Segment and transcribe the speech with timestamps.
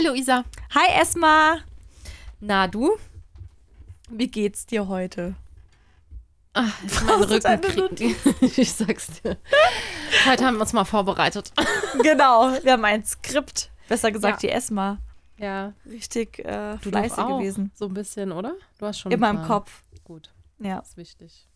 [0.00, 0.44] Hi Luisa.
[0.74, 1.58] Hi Esma.
[2.40, 2.96] Na du?
[4.08, 5.34] Wie geht's dir heute?
[6.54, 6.72] Ach,
[7.04, 8.00] mein Rücken kriegt,
[8.58, 9.36] Ich sag's dir.
[10.26, 11.52] Heute haben wir uns mal vorbereitet.
[12.02, 13.70] Genau, wir haben ein Skript.
[13.90, 14.48] Besser gesagt, Ja.
[14.48, 15.00] die Esma.
[15.36, 15.74] Ja.
[15.84, 17.70] Richtig äh, Du fleißig gewesen.
[17.74, 18.54] So ein bisschen, oder?
[18.78, 19.42] Du hast schon Immer im.
[19.42, 19.82] Kopf.
[20.04, 20.30] Gut,
[20.60, 21.46] Ja, das ist wichtig.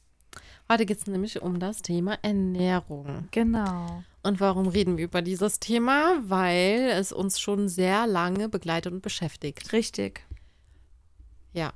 [0.71, 3.29] Heute geht es nämlich um das Thema Ernährung.
[3.31, 4.03] genau.
[4.23, 6.17] Und warum reden wir über dieses Thema?
[6.23, 9.73] Weil es uns schon sehr lange begleitet und beschäftigt.
[9.75, 10.25] Richtig.
[11.53, 11.73] Ja.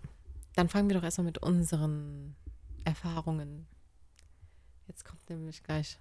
[0.57, 2.35] Dann fangen wir doch erstmal mit unseren
[2.85, 3.67] Erfahrungen.
[4.87, 5.99] Jetzt kommt nämlich gleich,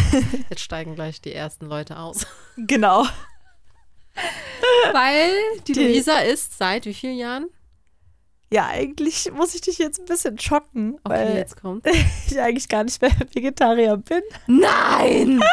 [0.50, 2.26] jetzt steigen gleich die ersten Leute aus.
[2.56, 3.04] Genau.
[4.92, 5.30] Weil
[5.66, 7.46] die, Die- Luisa ist seit wie vielen Jahren?
[8.52, 11.86] Ja, eigentlich muss ich dich jetzt ein bisschen schocken, Okay, weil jetzt kommt.
[12.26, 14.22] ich eigentlich gar nicht mehr Vegetarier bin.
[14.46, 15.42] Nein!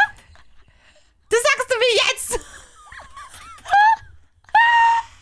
[1.30, 2.40] Das sagst du mir jetzt!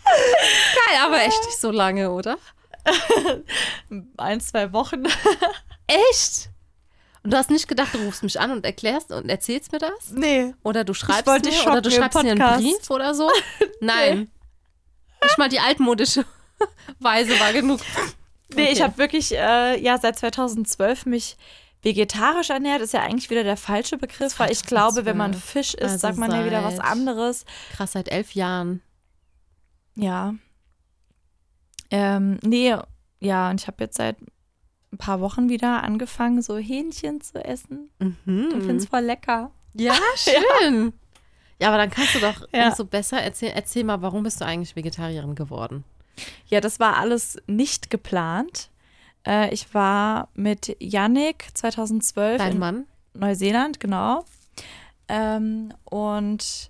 [0.06, 2.38] Geil, aber echt nicht so lange, oder?
[4.18, 5.06] Ein, zwei Wochen.
[5.88, 6.52] Echt?
[7.24, 10.12] Und du hast nicht gedacht, du rufst mich an und erklärst und erzählst mir das?
[10.12, 10.54] Nee.
[10.62, 12.62] Oder du schreibst mir oder du schreibst mir einen.
[12.62, 13.32] Brief oder so?
[13.82, 14.30] Nein.
[15.24, 16.24] Nicht mal die altmodische
[17.00, 17.80] Weise war genug.
[18.56, 18.84] Nee, ich Okay.
[18.84, 21.36] habe wirklich äh, ja seit 2012 mich
[21.82, 22.82] vegetarisch ernährt.
[22.82, 25.44] Ist ja eigentlich wieder der falsche Begriff, weil ich glaube, wenn man 2012.
[25.52, 27.46] Fisch isst, Also sagt man ja wieder was anderes.
[27.74, 28.82] Krass, seit elf Jahren.
[29.96, 30.36] Ja.
[31.92, 32.76] Ähm, nee,
[33.20, 34.18] ja, und ich habe jetzt seit
[34.92, 37.90] ein paar Wochen wieder angefangen, so Hähnchen zu essen.
[38.00, 38.50] Mhm.
[38.54, 39.52] Und finde es voll lecker.
[39.78, 40.94] Ja, schön.
[41.60, 41.68] Ja.
[41.68, 42.70] aber dann kannst du doch Ja.
[42.70, 43.52] umso besser erzählen.
[43.56, 45.84] Erzähl mal, warum bist du eigentlich Vegetarierin geworden?
[46.48, 48.70] Ja, das war alles nicht geplant.
[49.26, 52.86] Äh, ich war mit Yannick 2012 Dein in Mann?
[53.14, 54.26] Neuseeland, genau.
[55.08, 56.70] Ähm, und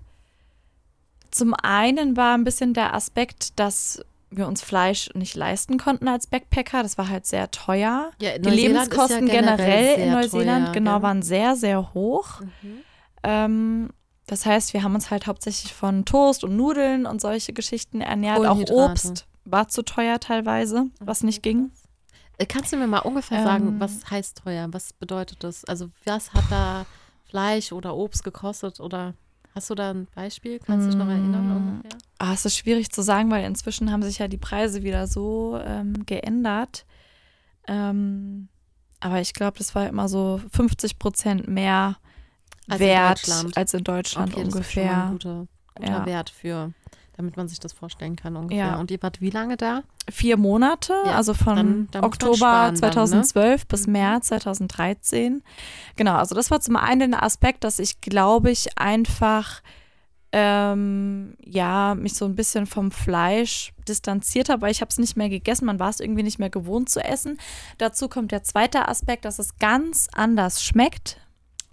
[1.31, 6.27] zum einen war ein bisschen der Aspekt, dass wir uns Fleisch nicht leisten konnten als
[6.27, 6.83] Backpacker.
[6.83, 8.11] Das war halt sehr teuer.
[8.19, 11.03] Ja, Die Lebenskosten generell, in sehr Neuseeland teuer, genau gell?
[11.03, 12.41] waren sehr, sehr hoch.
[12.41, 12.77] Mhm.
[13.23, 13.89] Ähm,
[14.27, 18.45] das heißt, wir haben uns halt hauptsächlich von Toast und Nudeln und solche Geschichten ernährt.
[18.45, 18.57] Auch.
[18.69, 21.71] Obst war zu teuer teilweise, was nicht ging.
[22.37, 23.79] Äh, Kannst du mir mal ungefähr sagen, Ähm.
[23.79, 24.67] was heißt teuer?
[24.71, 25.63] Was bedeutet das?
[25.65, 26.85] Also, was hat da
[27.25, 28.79] Fleisch oder Obst gekostet?
[28.79, 29.13] Oder
[29.53, 30.59] hast du da ein Beispiel?
[30.59, 31.51] Kannst du dich noch erinnern Mm.
[31.67, 31.97] ungefähr?
[32.19, 35.59] Ah, es ist schwierig zu sagen, weil inzwischen haben sich ja die Preise wieder so
[35.63, 36.85] ähm, geändert.
[37.67, 38.47] Ähm,
[38.99, 41.97] aber ich glaube, das war immer so 50 Prozent mehr
[42.67, 43.57] Als in wert Deutschland.
[43.57, 45.11] als in Deutschland Okay, das ist schon ein ungefähr.
[45.11, 46.05] guter, guter Ja.
[46.05, 46.73] Wert für,
[47.17, 48.65] damit man sich das vorstellen kann ungefähr.
[48.65, 48.75] Ja.
[48.79, 49.83] Und ihr wart wie lange da?
[50.11, 52.79] Vier Monate, Ja, also von dann- dann Oktober sparen dann, ne?
[52.79, 53.93] 2012 bis Mhm.
[53.93, 55.41] März 2013.
[55.95, 59.61] Genau, also das war zum einen der Aspekt, dass ich, glaube ich, einfach
[60.37, 65.15] ähm, ja, mich so ein bisschen vom Fleisch distanziert habe, weil ich habe es nicht
[65.15, 67.37] mehr gegessen, man war es irgendwie nicht mehr gewohnt zu essen.
[67.77, 71.21] Dazu kommt der zweite Aspekt, dass es ganz anders schmeckt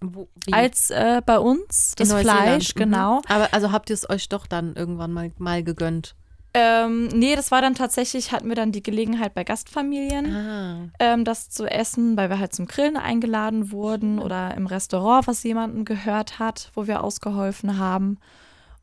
[0.02, 2.12] Wo, als äh, bei uns, das.
[2.12, 2.78] Fleisch, Mhm.
[2.78, 3.22] genau.
[3.28, 6.14] Aber also habt ihr es euch doch dann irgendwann mal, mal gegönnt?
[6.54, 10.26] Ähm, nee, das war dann tatsächlich, hatten wir dann die Gelegenheit bei Gastfamilien.
[10.36, 10.88] Ah.
[10.98, 15.42] ähm, das zu essen, weil wir halt zum Grillen eingeladen wurden oder im Restaurant, was
[15.44, 18.18] jemandem gehört hat, wo wir ausgeholfen haben.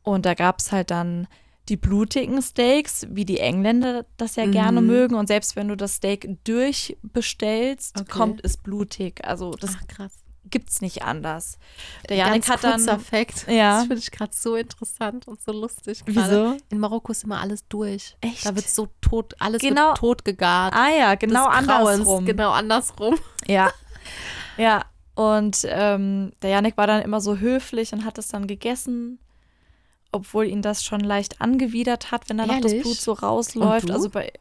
[0.02, 1.28] Und da gab es halt dann
[1.68, 4.88] die blutigen Steaks, wie die Engländer das ja gerne Mhm.
[4.88, 5.14] mögen.
[5.16, 8.12] Und selbst wenn du das Steak durchbestellst, Okay.
[8.12, 9.24] kommt es blutig.
[9.24, 10.14] Also das Ach, krass.
[10.46, 11.58] Gibt's nicht anders.
[12.08, 12.74] Der Janik Ganz hat dann.
[12.84, 13.46] kurzer Fact.
[13.48, 13.78] Ja.
[13.80, 16.04] Das finde ich gerade so interessant und so lustig.
[16.06, 16.56] gerade.
[16.56, 16.58] Wieso?
[16.70, 18.16] In Marokko ist immer alles durch.
[18.22, 18.46] Echt?
[18.46, 19.90] Da wird so tot, alles Genau.
[19.90, 20.74] wird tot gegart.
[20.74, 22.26] Ah ja, genau andersrum.
[22.26, 23.18] Genau andersrum.
[23.48, 23.72] Ja.
[24.58, 24.84] Ja.
[25.16, 29.20] Und ähm, der Janik war dann immer so höflich und hat es dann gegessen,
[30.12, 32.72] obwohl ihn das schon leicht angewidert hat, wenn dann noch das?
[32.74, 33.84] Blut so rausläuft.
[33.84, 33.94] Und du?
[33.94, 34.32] Also bei,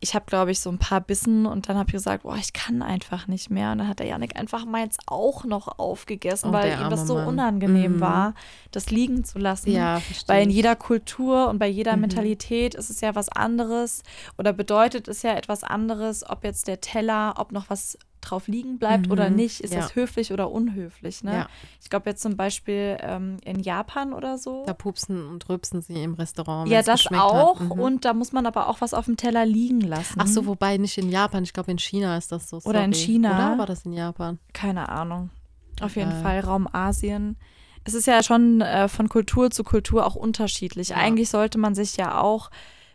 [0.00, 2.52] ich habe, glaube ich, so ein paar Bissen und dann habe ich gesagt, boah, ich
[2.52, 3.72] kann einfach nicht mehr.
[3.72, 7.14] Und dann hat der Janik einfach meins auch noch aufgegessen, Oh, weil ihm das so
[7.14, 7.28] Mann.
[7.28, 8.00] unangenehm Mhm.
[8.00, 8.34] war,
[8.72, 9.70] das liegen zu lassen.
[9.70, 10.02] Ja.
[10.26, 12.00] Weil in jeder Kultur und bei jeder Mhm.
[12.02, 14.02] Mentalität ist es ja was anderes
[14.38, 18.78] oder bedeutet es ja etwas anderes, ob jetzt der Teller, ob noch was drauf liegen
[18.78, 19.36] bleibt oder Mhm.
[19.36, 19.60] nicht.
[19.60, 19.80] Ist Ja.
[19.80, 21.22] das höflich oder unhöflich?
[21.22, 21.32] Ne?
[21.34, 21.48] Ja.
[21.82, 24.64] Ich glaube jetzt zum Beispiel ähm, in Japan oder so.
[24.66, 26.70] Da pupsen und rülpsen sie im Restaurant.
[26.70, 27.60] ja, das auch.
[27.60, 27.72] Mhm.
[27.72, 30.18] Und da muss man aber auch was auf dem Teller liegen lassen.
[30.18, 31.42] Ach so, wobei nicht in Japan.
[31.44, 32.58] Ich glaube, in China ist das so.
[32.64, 33.04] Oder in sorry.
[33.04, 33.30] China.
[33.50, 34.38] Oder war das in Japan?
[34.52, 35.30] Keine Ahnung.
[35.80, 36.22] Auf jeden Egal.
[36.22, 37.36] Fall Raum Asien.
[37.84, 40.90] Es ist ja schon äh, von Kultur zu Kultur auch unterschiedlich.
[40.90, 40.96] Ja.
[40.98, 42.50] Eigentlich sollte man sich ja auch,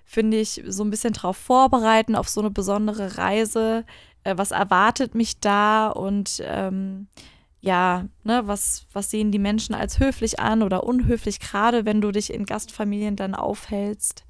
[0.06, 3.84] finde ich, so ein bisschen drauf vorbereiten auf so eine besondere Reise.
[4.28, 5.88] Äh, was erwartet mich da?
[5.88, 7.08] Und ähm,
[7.62, 12.12] ja, ne, was, was sehen die Menschen als höflich an oder unhöflich, gerade wenn du
[12.12, 14.26] dich in Gastfamilien dann aufhältst.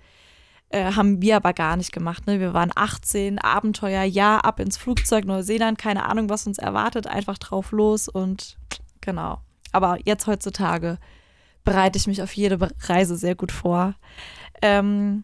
[0.69, 2.27] Äh, haben wir aber gar nicht gemacht.
[2.27, 2.39] Ne?
[2.39, 7.39] Wir waren 18, Abenteuer, ja, ab ins Flugzeug, Neuseeland, keine Ahnung, was uns erwartet, einfach
[7.39, 8.57] drauf los und
[9.01, 9.39] genau.
[9.71, 10.99] Aber jetzt heutzutage
[11.63, 13.95] bereite ich mich auf jede Reise sehr gut vor.
[14.61, 15.23] Ähm,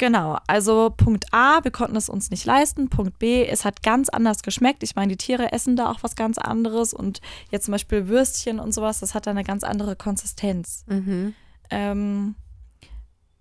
[0.00, 2.88] Genau, also Punkt A, wir konnten es uns nicht leisten.
[2.88, 4.82] Punkt B, es hat ganz anders geschmeckt.
[4.82, 7.20] Ich meine, die Tiere essen da auch was ganz anderes und
[7.50, 10.84] jetzt zum Beispiel Würstchen und sowas, das hat da eine ganz andere Konsistenz.
[10.88, 11.34] Mhm.
[11.68, 12.34] Ähm,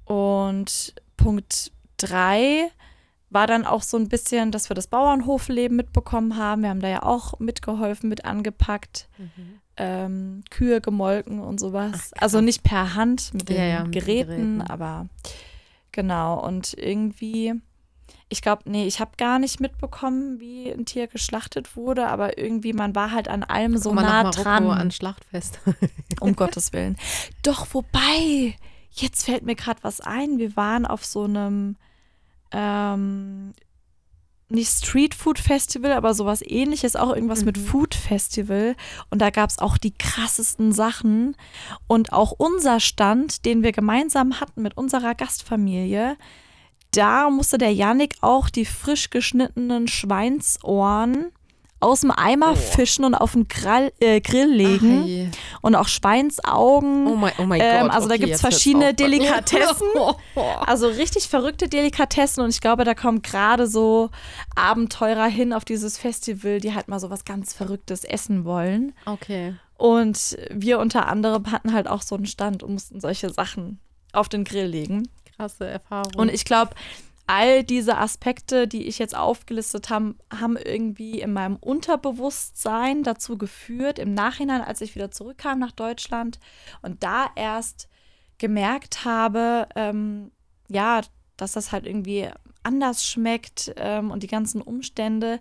[0.03, 2.69] und Punkt 3
[3.29, 6.63] war dann auch so ein bisschen, dass wir das Bauernhofleben mitbekommen haben.
[6.63, 9.29] Wir haben da ja auch mitgeholfen, mit angepackt, Mhm.
[9.77, 12.11] ähm, Kühe gemolken und sowas.
[12.17, 14.61] Ach, also nicht per Hand mit den Ja, Geräten, Geräten.
[14.61, 15.05] aber
[15.91, 16.39] genau.
[16.45, 17.53] Und irgendwie,
[18.29, 22.73] ich glaube, nee, ich habe gar nicht mitbekommen, wie ein Tier geschlachtet wurde, aber irgendwie,
[22.73, 24.69] man war halt an allem so nah nach Marokko dran.
[24.71, 25.59] an Schlachtfest.
[26.19, 26.97] Um Gottes Willen.
[27.43, 28.55] Doch, wobei,
[28.91, 30.37] jetzt fällt mir gerade was ein.
[30.37, 31.77] Wir waren auf so einem,
[32.51, 33.53] ähm,
[34.49, 37.65] nicht Street Food Festival, aber sowas ähnliches, auch irgendwas mit Mhm.
[37.65, 38.75] Food Festival.
[39.09, 41.35] Und da gab es auch die krassesten Sachen.
[41.87, 46.17] Und auch unser Stand, den wir gemeinsam hatten mit unserer Gastfamilie,
[46.91, 51.31] da musste der Yannick auch die frisch geschnittenen Schweinsohren
[51.81, 52.55] aus dem Eimer Oh.
[52.55, 55.27] fischen und auf den Grill, äh, Grill legen Ach, je.
[55.61, 57.07] und auch Schweinsaugen.
[57.07, 57.95] oh mein, oh mein Ähm, Gott.
[57.95, 58.93] also da okay, gibt's jetzt hört's verschiedene.
[58.93, 59.87] Delikatessen.
[60.65, 64.09] Also richtig verrückte Delikatessen und ich glaube, da kommen gerade so
[64.55, 68.93] Abenteurer hin auf dieses Festival, die halt mal so was ganz Verrücktes essen wollen.
[69.05, 69.55] Okay.
[69.77, 73.79] Und wir unter anderem hatten halt auch so einen Stand und mussten solche Sachen
[74.13, 75.07] auf den Grill legen.
[75.35, 76.13] Krasse Erfahrung.
[76.17, 76.71] Und ich glaube,
[77.29, 83.99] all diese Aspekte, die ich jetzt aufgelistet habe, haben irgendwie in meinem Unterbewusstsein dazu geführt,
[83.99, 86.39] im Nachhinein, als ich wieder zurückkam nach Deutschland
[86.81, 87.87] und da erst
[88.39, 90.31] gemerkt habe, ähm,
[90.69, 91.01] ja,
[91.37, 92.29] dass das halt irgendwie
[92.63, 95.39] anders schmeckt ähm, und die ganzen Umstände,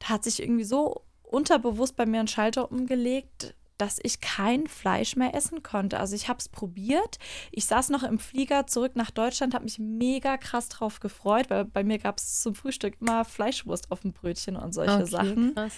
[0.00, 5.16] da hat sich irgendwie so unterbewusst bei mir ein Schalter umgelegt, dass ich kein Fleisch
[5.16, 5.98] mehr essen konnte.
[5.98, 7.18] Also ich habe es probiert.
[7.52, 11.64] Ich saß noch im Flieger zurück nach Deutschland, habe mich mega krass drauf gefreut, weil
[11.64, 15.54] bei mir gab es zum Frühstück immer Fleischwurst auf dem Brötchen und solche okay, Sachen.
[15.54, 15.76] Krass.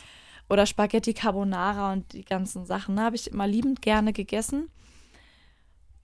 [0.48, 2.96] Oder Spaghetti Carbonara und die ganzen Sachen.
[2.96, 4.70] Ne, habe ich immer liebend gerne gegessen.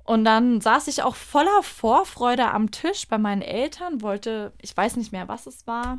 [0.05, 4.97] Und dann saß ich auch voller Vorfreude am Tisch bei meinen Eltern, wollte, ich weiß
[4.97, 5.99] nicht mehr, was es war,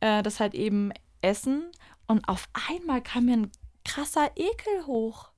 [0.00, 1.70] äh, das halt eben essen.
[2.06, 3.50] Und auf einmal kam mir ein
[3.84, 5.30] krasser Ekel hoch.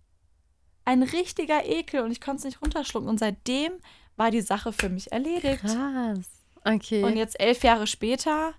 [0.85, 3.09] Ein richtiger Ekel und ich konnte es nicht runterschlucken.
[3.09, 3.73] Und seitdem
[4.17, 5.63] war die Sache für mich erledigt.
[5.63, 6.29] Krass.
[6.65, 7.03] Okay.
[7.03, 8.55] Und jetzt elf Jahre später,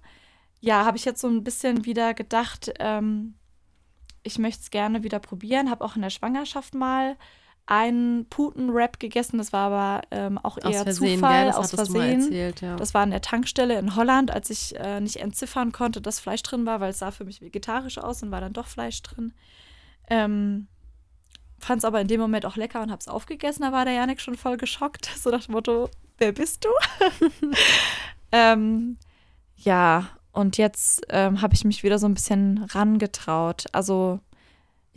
[0.60, 3.36] ja, habe ich jetzt so ein bisschen wieder gedacht, ähm,
[4.24, 5.70] ich möchte es gerne wieder probieren.
[5.70, 7.16] Habe auch in der Schwangerschaft mal
[7.68, 9.38] einen Putenwrap gegessen.
[9.38, 11.46] Das war aber ähm, auch aus eher Versehen, Zufall?
[11.48, 12.22] Das aus Versehen.
[12.22, 12.76] erzählt, ja.
[12.76, 16.44] Das war an der Tankstelle in Holland, als ich äh, nicht entziffern konnte, dass Fleisch
[16.44, 19.34] drin war, weil es sah für mich vegetarisch aus und war dann doch Fleisch drin.
[20.10, 20.68] Ähm,
[21.66, 23.64] Fand es aber in dem Moment auch lecker und habe es aufgegessen.
[23.64, 25.10] Da war der Janik schon voll geschockt.
[25.18, 26.70] So nach dem Motto, wer bist du?
[28.32, 28.98] ähm,
[29.56, 33.66] ja, und jetzt ähm, habe ich mich wieder so ein bisschen rangetraut.
[33.72, 34.20] Also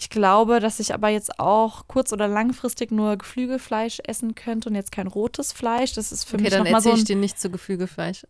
[0.01, 4.77] ich glaube, dass ich aber jetzt auch kurz- oder langfristig nur Geflügelfleisch essen könnte und
[4.77, 5.93] jetzt kein rotes Fleisch.
[5.95, 8.25] Das ist für okay, mich dann nochmal so ein ich dir nicht zu Geflügelfleisch.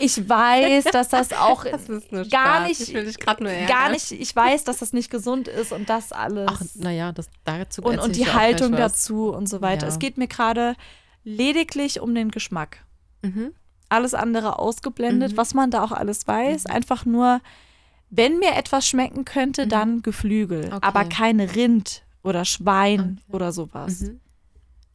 [0.00, 1.86] ich weiß, dass das auch Das
[2.30, 2.68] gar Spaß.
[2.68, 3.68] nicht, Ich will dich gerade nur ärgern.
[3.68, 6.48] gar nicht, ich weiß, dass das nicht gesund ist und das alles.
[6.52, 9.86] Ach, naja, das dazu und, und die Haltung dazu und so weiter.
[9.86, 9.92] Ja.
[9.92, 10.74] Es geht mir gerade
[11.22, 12.84] lediglich um den Geschmack.
[13.22, 13.52] Mhm.
[13.88, 15.36] Alles andere ausgeblendet, Mhm.
[15.36, 16.66] was man da auch alles weiß.
[16.66, 17.40] Einfach nur,
[18.10, 19.68] wenn mir etwas schmecken könnte, Mhm.
[19.70, 20.66] dann Geflügel.
[20.66, 20.78] Okay.
[20.80, 23.36] Aber kein Rind oder Schwein Okay.
[23.36, 24.00] oder sowas.
[24.00, 24.20] Mhm.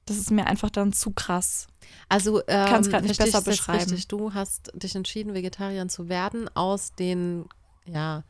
[0.06, 1.68] Das ist mir einfach dann zu krass.
[2.10, 3.80] Also, ähm, Kann's grad nicht besser beschreiben.
[3.92, 7.46] Richtig, du hast dich entschieden, Vegetarier zu werden aus den,
[7.86, 8.24] ja,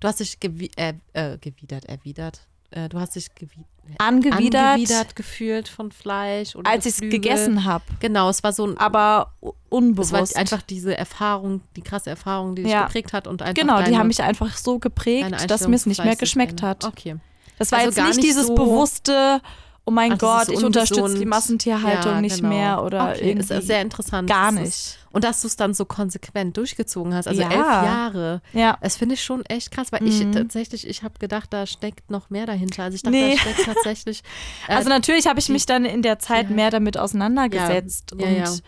[0.00, 2.48] du hast dich gewi äh, äh, gewidert, erwidert.
[2.70, 3.64] Äh, du hast dich gewi
[3.98, 7.84] Angewidert, angewidert gefühlt von Fleisch oder als ich es gegessen habe.
[8.00, 10.12] Genau, es war so ein, Aber u- es unbewusst.
[10.12, 12.84] war einfach diese Erfahrung, die krasse Erfahrung, die dich Ja.
[12.84, 15.86] geprägt hat und einfach Genau, die deine, haben mich einfach so geprägt, dass mir es
[15.86, 16.84] nicht mehr geschmeckt hat.
[16.84, 17.16] Okay.
[17.58, 19.40] Das war Also jetzt gar nicht nicht dieses so- bewusste,
[19.84, 21.24] oh mein Ach, Gott, ich unterstütze die.
[21.26, 22.48] Massentierhaltung Ja, nicht genau.
[22.48, 23.54] mehr oder okay, irgendwie.
[23.54, 24.28] ist sehr interessant.
[24.28, 24.66] gar nicht.
[24.68, 27.48] Ist, und dass du es dann so konsequent durchgezogen hast, also Ja.
[27.50, 28.42] elf Jahre.
[28.52, 30.32] Ja, Das finde ich schon echt krass, weil ich Mhm.
[30.32, 32.84] tatsächlich, ich habe gedacht, da steckt noch mehr dahinter.
[32.84, 33.34] Also ich dachte, Nee.
[33.34, 34.22] da steckt tatsächlich.
[34.68, 38.62] Äh, also natürlich habe ich mich dann in der Zeit mehr damit auseinandergesetzt und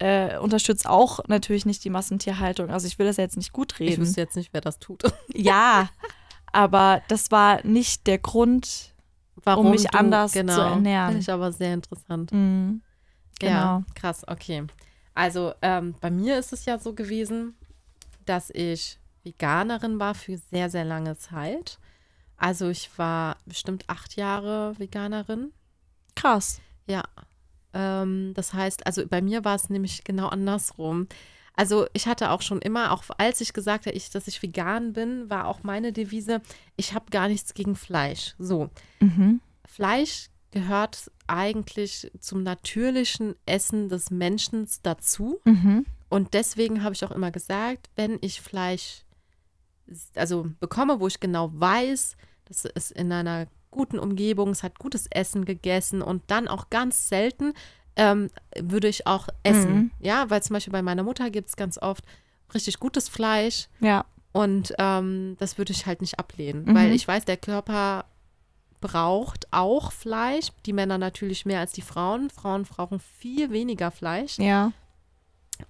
[0.00, 2.70] Äh, unterstütze auch natürlich nicht die Massentierhaltung.
[2.70, 4.02] Also ich will das jetzt nicht gut ich reden.
[4.02, 5.02] wüsste jetzt nicht, wer das tut.
[5.34, 5.88] Ja,
[6.52, 8.94] Aber das war nicht der Grund,
[9.44, 11.06] Warum um mich du- anders genau, zu ernähren.
[11.08, 12.32] Finde ich aber sehr interessant.
[12.32, 12.82] Mhm.
[13.42, 13.84] Ja, Genau.
[13.94, 14.64] krass, okay.
[15.14, 17.56] Also ähm, bei mir ist es ja so gewesen,
[18.24, 21.78] dass ich Veganerin war für sehr, sehr lange Zeit.
[22.36, 25.52] Also ich war bestimmt acht Jahre Veganerin.
[26.14, 26.60] Krass.
[26.86, 27.02] Ja.
[27.74, 31.08] Ähm, das heißt, also bei mir war es nämlich genau andersrum.
[31.58, 34.92] Also ich hatte auch schon immer, auch als ich gesagt habe, ich, dass ich vegan
[34.92, 36.40] bin, war auch meine Devise,
[36.76, 38.36] ich habe gar nichts gegen Fleisch.
[38.38, 39.40] So, Mhm.
[39.66, 45.40] Fleisch gehört eigentlich zum natürlichen Essen des Menschen dazu.
[45.44, 45.84] Mhm.
[46.08, 49.02] Und deswegen habe ich auch immer gesagt, wenn ich Fleisch
[50.14, 55.08] also bekomme, wo ich genau weiß, das ist in einer guten Umgebung, es hat gutes
[55.10, 57.52] Essen gegessen und dann auch ganz selten
[57.98, 59.74] ähm, würde ich auch essen.
[59.74, 59.90] Mhm.
[60.00, 62.04] Ja, weil zum Beispiel bei meiner Mutter gibt es ganz oft
[62.54, 64.06] richtig gutes Fleisch Ja.
[64.32, 66.74] und ähm, das würde ich halt nicht ablehnen, Mhm.
[66.74, 68.06] weil ich weiß, der Körper
[68.80, 70.48] braucht auch Fleisch.
[70.64, 72.30] Die Männer natürlich mehr als die Frauen.
[72.30, 74.38] Frauen brauchen viel weniger Fleisch.
[74.38, 74.72] Ja.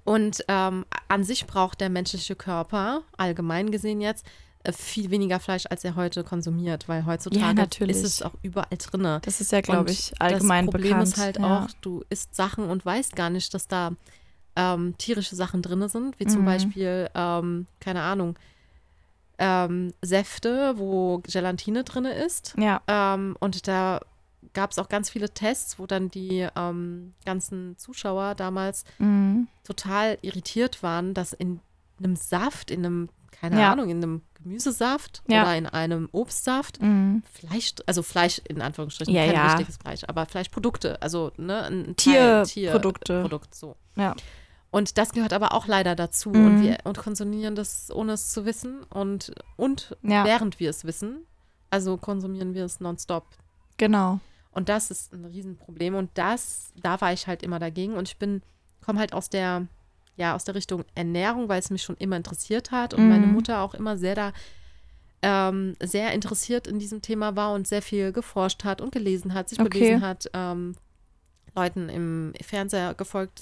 [0.04, 4.26] Und ähm, an sich braucht der menschliche Körper, allgemein gesehen jetzt,
[4.72, 7.96] viel weniger Fleisch, als er heute konsumiert, weil heutzutage natürlich.
[7.96, 9.20] ist es auch überall drinne.
[9.24, 11.08] Das ist ja, glaube ich, allgemein das Problem bekannt.
[11.08, 11.64] ist halt ja.
[11.64, 13.92] auch, du isst Sachen und weißt gar nicht, dass da
[14.56, 16.46] ähm, tierische Sachen drin sind, wie zum Mhm.
[16.46, 18.36] Beispiel, ähm, keine Ahnung,
[19.38, 22.54] ähm, Säfte, wo Gelatine drin ist.
[22.58, 22.80] Ja.
[22.88, 24.00] Ähm, und da
[24.54, 29.46] gab es auch ganz viele Tests, wo dann die ähm, ganzen Zuschauer damals Mhm.
[29.62, 31.60] total irritiert waren, dass in
[31.98, 33.08] einem Saft, in einem,
[33.40, 33.72] keine Ja.
[33.72, 35.42] Ahnung, in einem Gemüsesaft Ja.
[35.42, 37.22] oder in einem Obstsaft Mhm.
[37.32, 39.46] Fleisch, also Fleisch in Anführungsstrichen, Ja, kein ja.
[39.52, 43.20] richtiges Fleisch, aber Fleischprodukte, also ne, ein Teil- Tierprodukte.
[43.22, 43.76] Produkt, so.
[43.96, 44.14] Ja.
[44.70, 46.46] Und das gehört aber auch leider dazu Mhm.
[46.46, 50.24] und wir und konsumieren das, ohne es zu wissen und, und Ja.
[50.24, 51.26] während wir es wissen,
[51.70, 53.26] also konsumieren wir es nonstop.
[53.76, 54.20] Genau.
[54.50, 58.18] Und das ist ein Riesenproblem und das, da war ich halt immer dagegen und ich
[58.18, 58.42] bin,
[58.84, 59.66] komme halt aus der,
[60.18, 63.08] ja, aus der Richtung Ernährung, weil es mich schon immer interessiert hat und Mhm.
[63.08, 64.32] meine Mutter auch immer sehr da,
[65.22, 69.48] ähm, sehr interessiert in diesem Thema war und sehr viel geforscht hat und gelesen hat,
[69.48, 69.70] sich Okay.
[69.70, 70.74] belesen hat, ähm,
[71.54, 73.40] Leuten im Fernseher gefolgt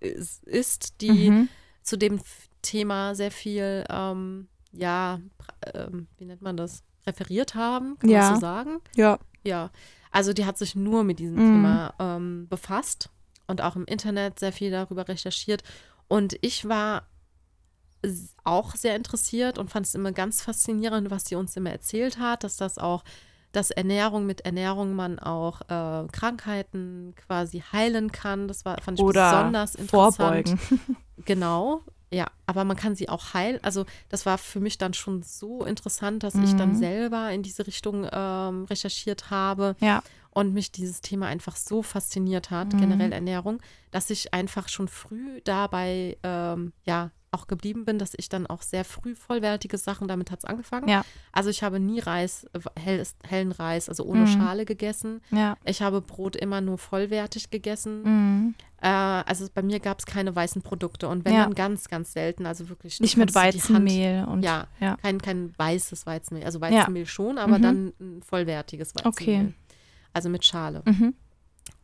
[0.00, 1.48] ist, ist die Mhm.
[1.82, 2.20] zu dem
[2.62, 5.20] Thema sehr viel, ähm, ja,
[5.74, 8.20] ähm, wie nennt man das, referiert haben, kann Ja.
[8.20, 8.80] man so sagen?
[8.94, 9.18] Ja.
[9.44, 9.70] Ja,
[10.12, 11.52] also die hat sich nur mit diesem Mhm.
[11.52, 13.10] Thema ähm, befasst
[13.48, 15.62] und auch im Internet sehr viel darüber recherchiert.
[16.12, 17.04] Und ich war
[18.44, 22.44] auch sehr interessiert und fand es immer ganz faszinierend, was sie uns immer erzählt hat,
[22.44, 23.02] dass das auch,
[23.52, 28.46] dass Ernährung mit Ernährung man auch äh, Krankheiten quasi heilen kann.
[28.46, 30.16] Das war, fand ich Oder besonders interessant.
[30.16, 30.60] vorbeugen.
[31.24, 33.60] Genau, ja, aber man kann sie auch heilen.
[33.62, 36.74] Also das war für mich dann schon so interessant, dass ich dann Mhm.
[36.74, 40.02] selber in diese Richtung ähm, recherchiert habe Ja.
[40.34, 42.78] Und mich dieses Thema einfach so fasziniert hat, Mhm.
[42.80, 43.60] generell Ernährung,
[43.90, 48.60] dass ich einfach schon früh dabei, ähm, ja, auch geblieben bin, dass ich dann auch
[48.60, 50.86] sehr früh vollwertige Sachen, damit hat es angefangen.
[50.88, 51.02] Ja.
[51.32, 52.46] Also ich habe nie Reis,
[52.78, 54.26] hell, hellen Reis, also ohne Mhm.
[54.26, 55.22] Schale gegessen.
[55.30, 55.56] Ja.
[55.64, 58.02] Ich habe Brot immer nur vollwertig gegessen.
[58.02, 58.54] Mhm.
[58.82, 61.44] Äh, also bei mir gab es keine weißen Produkte und wenn Ja.
[61.44, 63.00] dann ganz, ganz selten, also wirklich.
[63.00, 64.98] Nicht mit die Hand- Weizenmehl und Ja, ja.
[64.98, 66.44] kein, kein weißes Weizenmehl.
[66.44, 67.62] Also Weizenmehl schon, aber Mhm.
[67.62, 69.40] dann ein vollwertiges Weizenmehl.
[69.40, 69.54] Okay.
[70.12, 70.82] Also mit Schale.
[70.84, 71.14] Mhm.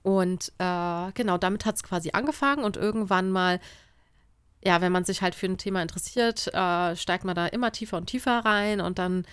[0.03, 3.61] Und äh, genau, damit hat es quasi angefangen und irgendwann mal,
[4.65, 7.97] ja, wenn man sich halt für ein Thema interessiert, äh, steigt man da immer tiefer
[7.97, 9.25] und tiefer rein und dann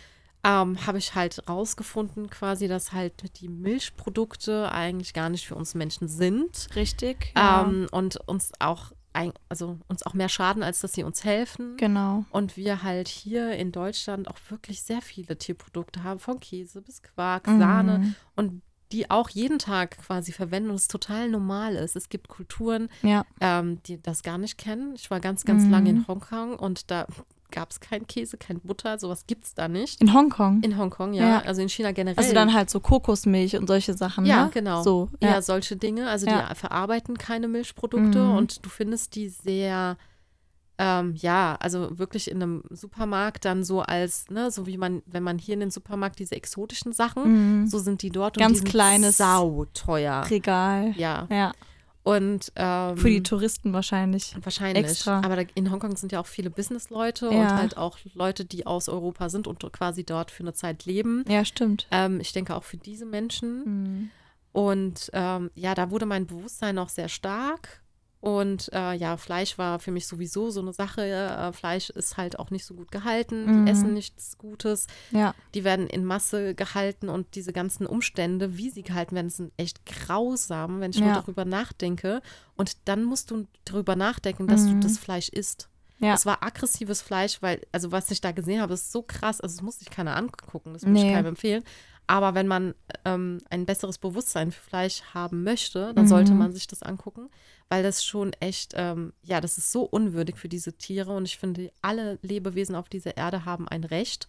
[0.43, 5.73] ähm, habe ich halt rausgefunden quasi, dass halt die Milchprodukte eigentlich gar nicht für uns
[5.75, 7.33] Menschen sind Richtig.
[7.35, 7.63] Ja.
[7.63, 8.91] ähm, und uns auch,
[9.49, 11.77] also uns auch mehr schaden, als dass sie uns helfen.
[11.77, 12.25] genau.
[12.31, 17.01] Und wir halt hier in Deutschland auch wirklich sehr viele Tierprodukte haben, von Käse bis
[17.01, 17.59] Quark, Mhm.
[17.59, 18.61] Sahne und
[18.95, 21.95] die auch jeden Tag quasi verwenden und es total normal ist.
[21.95, 23.25] Es gibt Kulturen, Ja.
[23.41, 24.93] ähm, die das gar nicht kennen.
[24.95, 25.71] Ich war ganz, ganz Mhm.
[25.71, 27.05] lange in Hongkong und da
[27.51, 30.01] gab es kein Käse, kein Butter, sowas gibt es da nicht.
[30.01, 30.61] In Hongkong.
[30.63, 31.27] In Hongkong, ja.
[31.27, 31.39] Ja.
[31.41, 32.17] Also in China generell.
[32.17, 34.25] also dann halt so Kokosmilch und solche Sachen.
[34.25, 34.51] Ja, ne?
[34.53, 34.81] genau.
[34.83, 35.09] So.
[35.21, 35.41] Ja, Ja.
[35.41, 36.09] solche Dinge.
[36.09, 38.35] Also die verarbeiten keine Milchprodukte Mhm.
[38.35, 39.95] und du findest die sehr,
[40.77, 45.23] ähm, ja, also wirklich in einem Supermarkt dann so als, ne, so wie man, wenn
[45.23, 47.67] man hier in den Supermarkt diese exotischen Sachen, Mhm.
[47.67, 50.25] so sind die dort Ganz und die kleines sauteuer.
[50.29, 50.93] Regal.
[50.97, 51.27] Ja.
[51.31, 51.53] Ja.
[52.03, 54.35] Und ähm, Für die Touristen wahrscheinlich.
[54.43, 54.83] Wahrscheinlich.
[54.85, 55.21] Extra.
[55.25, 57.31] Aber da, in Hongkong sind ja auch viele Businessleute Ja.
[57.31, 61.25] und halt auch Leute, die aus Europa sind und quasi dort für eine Zeit leben.
[61.27, 61.87] Ja, stimmt.
[61.89, 63.63] Ähm, ich denke auch für diese Menschen.
[63.65, 64.09] Mhm.
[64.51, 67.81] Und ähm, ja, da wurde mein Bewusstsein auch sehr stark.
[68.25, 71.03] Und äh, ja, Fleisch war für mich sowieso so eine Sache.
[71.03, 73.45] Äh, Fleisch ist halt auch nicht so gut gehalten.
[73.45, 73.67] Die Mhm.
[73.67, 74.87] essen nichts Gutes.
[75.11, 75.35] Ja.
[75.53, 79.85] Die werden in Masse gehalten und diese ganzen Umstände, wie sie gehalten werden, sind echt
[79.85, 81.21] grausam, wenn ich nur Ja.
[81.21, 82.23] darüber nachdenke.
[82.55, 84.71] Und dann musst du darüber nachdenken, dass Mhm.
[84.81, 85.69] du das Fleisch isst.
[85.99, 86.15] Ja.
[86.15, 89.39] Es war aggressives Fleisch, weil, also was ich da gesehen habe, ist so krass.
[89.39, 91.13] Also, das muss sich keiner angucken, das würde ich Nee.
[91.13, 91.63] keinem empfehlen.
[92.07, 96.37] Aber wenn man ähm, ein besseres Bewusstsein für Fleisch haben möchte, dann sollte Mhm.
[96.39, 97.29] man sich das angucken,
[97.69, 101.15] weil das schon echt, ähm, ja, das ist so unwürdig für diese Tiere.
[101.15, 104.27] Und ich finde, alle Lebewesen auf dieser Erde haben ein Recht,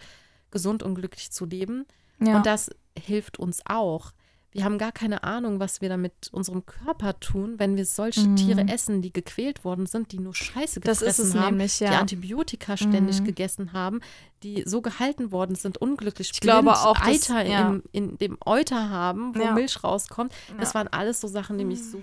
[0.51, 1.87] gesund und glücklich zu leben.
[2.21, 2.37] ja.
[2.37, 4.13] Und das hilft uns auch.
[4.57, 8.21] Wir haben gar keine Ahnung, was wir da mit unserem Körper tun, wenn wir solche
[8.27, 8.37] Mhm.
[8.37, 11.99] Tiere essen, die gequält worden sind, die nur Scheiße gefressen haben, nämlich, die ja.
[12.01, 13.25] Antibiotika ständig Mhm.
[13.27, 14.01] gegessen haben,
[14.43, 17.69] die so gehalten worden sind, unglücklich, Ich glaube blind, auch, dass- Eiter ja.
[17.69, 19.53] im, in dem Euter haben, wo Ja.
[19.53, 20.33] Milch rauskommt.
[20.59, 22.01] Das waren alles so Sachen, die mich so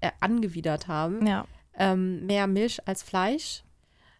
[0.00, 1.26] äh, angewidert haben.
[1.74, 3.62] Ähm, mehr Milch als Fleisch,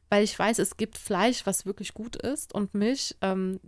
[0.09, 3.61] weil ich weiß, es gibt Fleisch, was wirklich gut ist und Milch, ähm,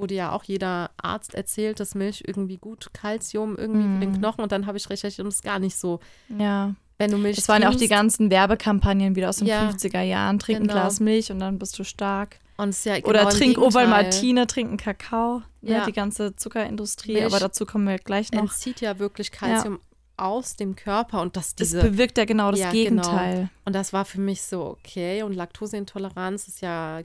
[0.00, 4.18] wurde ja auch jeder Arzt erzählt, dass Milch irgendwie gut Kalzium irgendwie für den Mhm.
[4.18, 6.00] Knochen und dann habe ich recherchiert und es ist gar nicht so.
[6.38, 6.74] ja.
[6.98, 9.70] Wenn du Milch Das waren ja auch die ganzen Werbekampagnen wieder aus den Ja.
[9.70, 10.38] 50er Jahren.
[10.38, 10.74] Trink ein Genau.
[10.74, 12.38] Glas Milch und dann bist du stark.
[12.58, 13.64] ja Oder genau im trink Gegenteil.
[13.64, 15.38] Ovalmartine, trink einen Kakao.
[15.62, 15.86] Ne, Ja.
[15.86, 18.42] Die ganze Zuckerindustrie, Milch aber dazu kommen wir gleich noch.
[18.42, 19.78] entzieht ja wirklich Kalzium
[20.18, 22.80] aus dem Körper und Das diese bewirkt ja genau das Ja, genau.
[23.02, 23.48] Gegenteil.
[23.64, 27.00] und das war für mich so okay und Laktoseintoleranz ist ja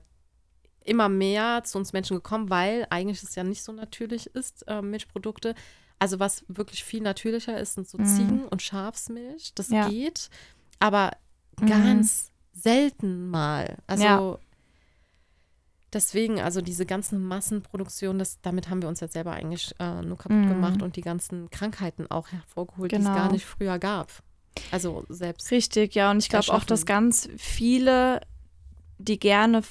[0.86, 4.82] immer mehr zu uns Menschen gekommen, weil eigentlich es ja nicht so natürlich ist äh,
[4.82, 5.56] Milchprodukte.
[6.00, 8.06] Also was wirklich viel natürlicher ist, sind so Mhm.
[8.06, 9.54] Ziegen- und Schafsmilch.
[9.56, 9.88] Das Ja.
[9.90, 10.30] geht,
[10.80, 11.12] aber
[11.60, 11.66] Mhm.
[11.68, 13.78] ganz selten mal.
[13.88, 14.38] Also Ja.
[15.94, 20.18] deswegen, also diese ganzen Massenproduktionen, das, damit haben wir uns jetzt selber eigentlich äh, nur
[20.18, 20.48] kaputt Mhm.
[20.50, 23.16] gemacht und die ganzen Krankheiten auch hervorgeholt, die es Genau.
[23.16, 24.12] gar nicht früher gab.
[24.72, 25.52] Also selbst.
[25.52, 26.12] Richtig, ja.
[26.12, 28.22] Und ich glaube auch, dass ganz viele,
[28.98, 29.62] die gerne,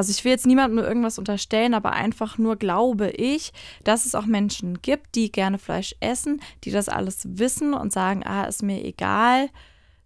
[0.00, 3.52] also ich will jetzt niemandem nur irgendwas unterstellen, aber einfach nur glaube ich,
[3.84, 8.24] dass es auch Menschen gibt, die gerne Fleisch essen, die das alles wissen und sagen,
[8.26, 9.50] ah, ist mir egal,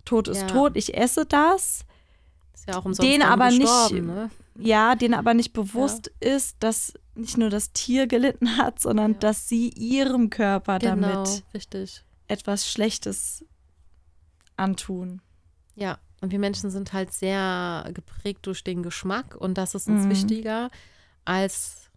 [0.05, 0.47] Tod ist Ja.
[0.49, 1.85] tot, ich esse das.
[2.55, 4.31] Ist ja auch umsonst Den aber nicht- Ne?
[4.59, 9.19] Ja, denen aber nicht bewusst ist, dass nicht nur das Tier gelitten hat, sondern Ja.
[9.19, 12.03] dass sie ihrem Körper Genau, damit richtig.
[12.27, 13.45] etwas Schlechtes
[14.57, 15.21] antun.
[15.77, 20.05] Ja, und wir Menschen sind halt sehr geprägt durch den Geschmack und das ist uns
[20.07, 20.11] Mhm.
[20.11, 20.71] wichtiger
[21.27, 21.91] als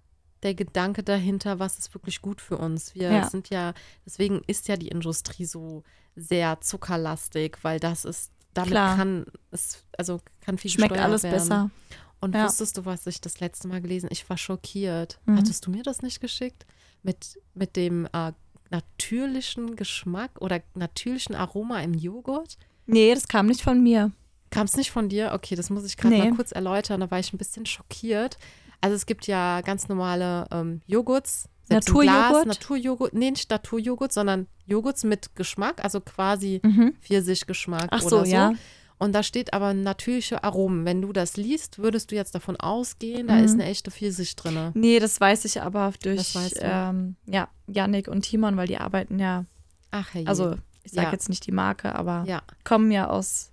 [0.43, 2.93] der Gedanke dahinter, was ist wirklich gut für uns.
[2.93, 3.23] Wir Ja.
[3.29, 3.73] sind ja,
[4.05, 5.83] deswegen ist ja die Industrie so
[6.15, 8.95] sehr zuckerlastig, weil das ist, damit Klar.
[8.97, 11.37] kann es, also kann viel Schmeckt alles werden.
[11.39, 11.71] besser.
[12.19, 12.43] Und Ja.
[12.45, 14.09] wusstest du, was ich das letzte Mal gelesen?
[14.11, 15.19] Ich war schockiert.
[15.25, 15.37] Mhm.
[15.37, 16.65] Hattest du mir das nicht geschickt?
[17.01, 18.33] Mit, mit dem äh,
[18.69, 22.57] natürlichen Geschmack oder natürlichen Aroma im Joghurt?
[22.87, 24.11] Nee, das kam nicht von mir.
[24.49, 25.33] Kam es nicht von dir?
[25.33, 26.29] Okay, das muss ich gerade Nee.
[26.29, 27.01] mal kurz erläutern.
[27.01, 28.37] Da war ich ein bisschen schockiert.
[28.81, 31.49] Also es gibt ja ganz normale ähm, Joghurts.
[31.69, 32.45] Naturjoghurt?
[32.47, 33.13] Naturjoghurt.
[33.13, 36.93] Nee, nicht Naturjoghurt, sondern Joghurts mit Geschmack, also quasi Mhm.
[37.01, 38.31] Pfirsichgeschmack Ach so, oder so.
[38.31, 38.53] ja.
[38.99, 40.85] Und da steht aber natürliche Aromen.
[40.85, 43.43] Wenn du das liest, würdest du jetzt davon ausgehen, da Mhm.
[43.43, 44.71] ist eine echte Pfirsich drin.
[44.73, 49.45] Nee, das weiß ich aber durch ähm, ja, Yannick und Timon, weil die arbeiten ja,
[49.91, 50.25] Ach, hey.
[50.25, 50.55] also
[50.87, 51.11] ich sage Ja.
[51.13, 52.41] jetzt nicht die Marke, aber ja.
[52.63, 53.51] kommen ja aus.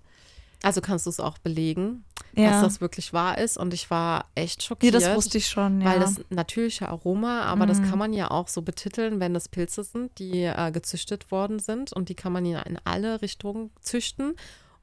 [0.63, 3.55] Also kannst du es auch belegen, dass Ja, das wirklich wahr ist.
[3.57, 4.95] Und ich war echt nee, schockiert.
[4.95, 5.87] das wusste ich schon, ja.
[5.91, 7.89] Weil das natürliche Aroma, aber das Mhm.
[7.89, 11.93] kann man ja auch so betiteln, wenn das Pilze sind, die äh, gezüchtet worden sind
[11.93, 14.33] und die kann man ja in alle Richtungen züchten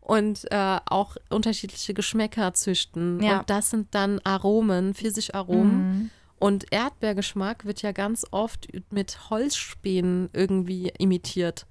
[0.00, 3.20] und äh, auch unterschiedliche Geschmäcker züchten.
[3.22, 3.40] Ja.
[3.40, 5.76] Und das sind dann Aromen, Pfirsicharomen.
[6.02, 6.10] Mhm.
[6.38, 11.66] Und Erdbeergeschmack wird ja ganz oft mit Holzspänen irgendwie imitiert.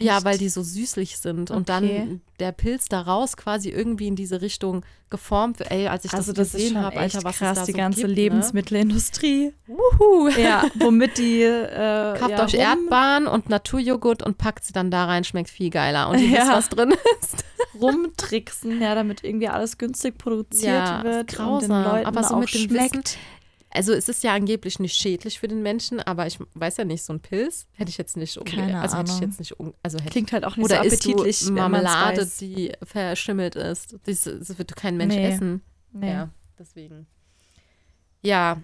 [0.00, 0.24] Ja, Echt?
[0.24, 1.64] weil die so süßlich sind und Okay.
[1.66, 5.70] dann der Pilz daraus quasi irgendwie in diese Richtung geformt wird.
[5.70, 8.00] Ey, als ich Also das das gesehen habe, Alter, was krass, da die so ganze
[8.00, 8.14] gibt, ne?
[8.16, 9.52] Lebensmittelindustrie.
[9.68, 10.28] Wuhu.
[10.30, 15.04] Ja, womit die äh, Kauft ja, euch Erdbeeren und Naturjoghurt und packt sie dann da
[15.04, 16.08] rein, schmeckt viel geiler.
[16.08, 16.40] Und ihr Ja.
[16.40, 17.44] wisst, was drin ist.
[17.80, 22.34] rumtricksen, ja, damit irgendwie alles günstig produziert Ja, wird und grausam, den Leuten aber so
[22.34, 23.18] auch mit dem schmeckt.
[23.74, 27.02] Also es ist ja angeblich nicht schädlich für den Menschen, aber ich weiß ja nicht,
[27.02, 29.28] so ein Pilz hätte ich jetzt nicht, Keine also hätte ich Ahnung.
[29.30, 31.54] jetzt nicht, un- also hätte Klingt halt auch nicht oder so isst appetitlich, du wenn
[31.54, 33.96] man's Marmelade, die verschimmelt ist.
[34.04, 35.26] Das, das wird kein Mensch Nee.
[35.28, 35.62] essen.
[35.92, 36.08] Nee.
[36.10, 37.06] Ja, deswegen.
[38.22, 38.62] Ja.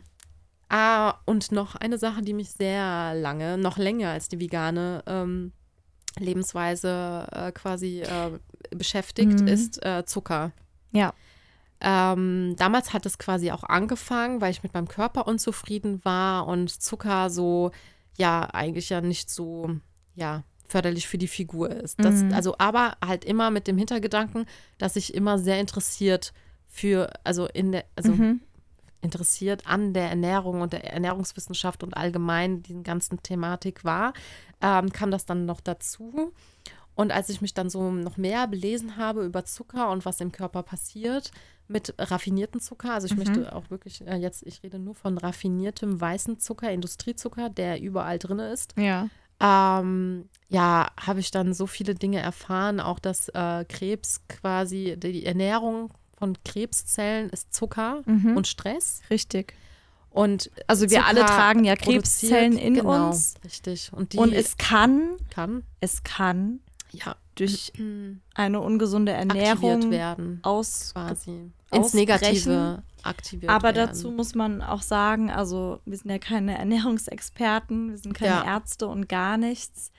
[0.68, 5.52] Ah, und noch eine Sache, die mich sehr lange, noch länger als die vegane ähm,
[6.18, 8.38] Lebensweise äh, quasi äh,
[8.70, 9.48] beschäftigt, Mhm.
[9.48, 10.52] ist äh, Zucker.
[10.92, 11.12] Ja.
[11.80, 16.70] Ähm, damals hat es quasi auch angefangen, weil ich mit meinem Körper unzufrieden war und
[16.82, 17.70] Zucker so,
[18.16, 19.70] ja, eigentlich ja nicht so,
[20.14, 21.98] ja, förderlich für die Figur ist.
[22.04, 22.32] Das, Mhm.
[22.34, 24.46] Also, aber halt immer mit dem Hintergedanken,
[24.78, 26.32] dass ich immer sehr interessiert
[26.68, 28.40] für, also in der, also Mhm.
[29.00, 34.12] interessiert an der Ernährung und der Ernährungswissenschaft und allgemein diesen ganzen Thematik war,
[34.60, 36.32] ähm, kam das dann noch dazu.
[37.00, 40.32] Und als ich mich dann so noch mehr belesen habe über Zucker und was im
[40.32, 41.30] Körper passiert
[41.66, 43.18] mit raffinierten Zucker, also ich Mhm.
[43.18, 48.18] möchte auch wirklich äh, jetzt, ich rede nur von raffiniertem weißen Zucker, Industriezucker, der überall
[48.18, 48.74] drin ist.
[48.76, 49.08] Ja.
[49.40, 55.24] Ähm, ja, habe ich dann so viele Dinge erfahren, auch dass äh, Krebs quasi, die
[55.24, 58.36] Ernährung von Krebszellen ist Zucker Mhm.
[58.36, 59.00] und Stress.
[59.08, 59.54] Richtig.
[60.10, 63.34] Und Also wir Zucker alle tragen ja Krebszellen in genau, uns.
[63.44, 63.90] Richtig.
[63.94, 66.60] Und die Und es kann, kann es kann
[66.92, 67.72] ja durch
[68.34, 70.90] eine ungesunde Ernährung werden, aus.
[70.92, 71.50] quasi.
[71.72, 71.94] Ins.
[71.94, 73.88] Negative aktiviert Aber werden.
[73.88, 78.44] dazu muss man auch sagen, also wir sind ja keine Ernährungsexperten, wir sind keine Ja.
[78.56, 79.90] Ärzte und gar nichts.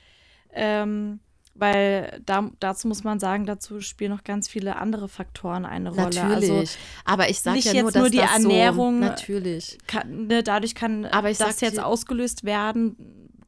[0.54, 1.20] Ähm,
[1.54, 6.04] weil da, dazu muss man sagen, dazu spielen noch ganz viele andere Faktoren eine Rolle.
[6.04, 6.50] Natürlich.
[6.52, 9.78] Also aber ich sage ja jetzt nur, dass nur die das Ernährung- So, natürlich.
[9.88, 12.96] kann, ne, dadurch kann Aber ich das jetzt dir- ausgelöst werden,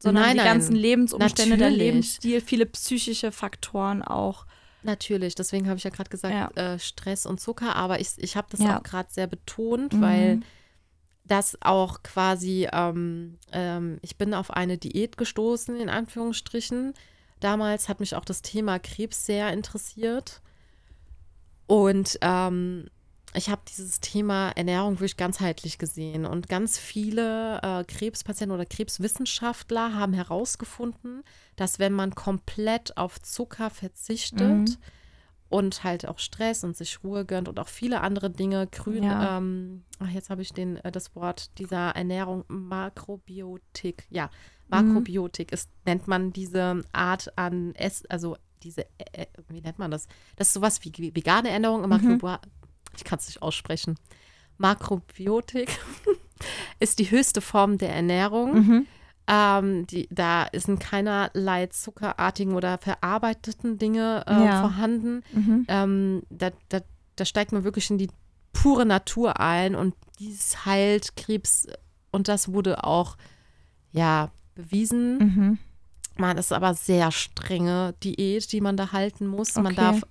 [0.04, 0.46] sondern Nein, die nein.
[0.46, 1.86] ganzen Lebensumstände, der Natürlich.
[1.92, 4.46] Lebensstil, viele psychische Faktoren auch.
[4.82, 6.74] Natürlich, deswegen habe ich ja gerade gesagt, Ja.
[6.74, 8.78] äh, Stress und Zucker, aber ich, ich habe das Ja.
[8.78, 10.00] auch gerade sehr betont, Mhm.
[10.02, 10.40] weil
[11.24, 16.92] das auch quasi, ähm, ähm, ich bin auf eine Diät gestoßen, in Anführungsstrichen.
[17.40, 20.42] Damals hat mich auch das Thema Krebs sehr interessiert.
[21.66, 22.88] Und ähm,
[23.36, 26.24] ich habe dieses Thema Ernährung wirklich ganzheitlich gesehen.
[26.24, 31.22] Und ganz viele äh, Krebspatienten oder Krebswissenschaftler haben herausgefunden,
[31.56, 34.76] dass wenn man komplett auf Zucker verzichtet Mhm.
[35.48, 39.38] und halt auch Stress und sich Ruhe gönnt und auch viele andere Dinge, grün, Ja.
[39.38, 44.30] ähm, ach, jetzt habe ich den, äh, das Wort dieser Ernährung, Makrobiotik, ja, Mhm.
[44.68, 49.90] Makrobiotik ist, nennt man diese Art an Ess, also diese, äh, äh, wie nennt man
[49.90, 50.06] das?
[50.36, 51.86] Das ist sowas wie vegane Ernährung, Mhm.
[52.96, 53.96] Ich kann es nicht aussprechen.
[54.58, 55.78] Makrobiotik
[56.80, 58.54] ist die höchste Form der Ernährung.
[58.54, 58.86] Mhm.
[59.26, 64.60] Ähm, die, da sind keinerlei zuckerartigen oder verarbeiteten Dinge äh, Ja.
[64.60, 65.22] vorhanden.
[65.32, 65.64] Mhm.
[65.68, 66.80] Ähm, da, da,
[67.16, 68.10] da steigt man wirklich in die
[68.52, 71.66] pure Natur ein und dies heilt Krebs.
[72.12, 73.16] Und das wurde auch,
[73.92, 75.18] ja, bewiesen.
[75.18, 75.58] Mhm.
[76.16, 79.56] Man ist aber sehr strenge Diät, die man da halten muss.
[79.56, 79.74] Man Okay.
[79.76, 80.02] darf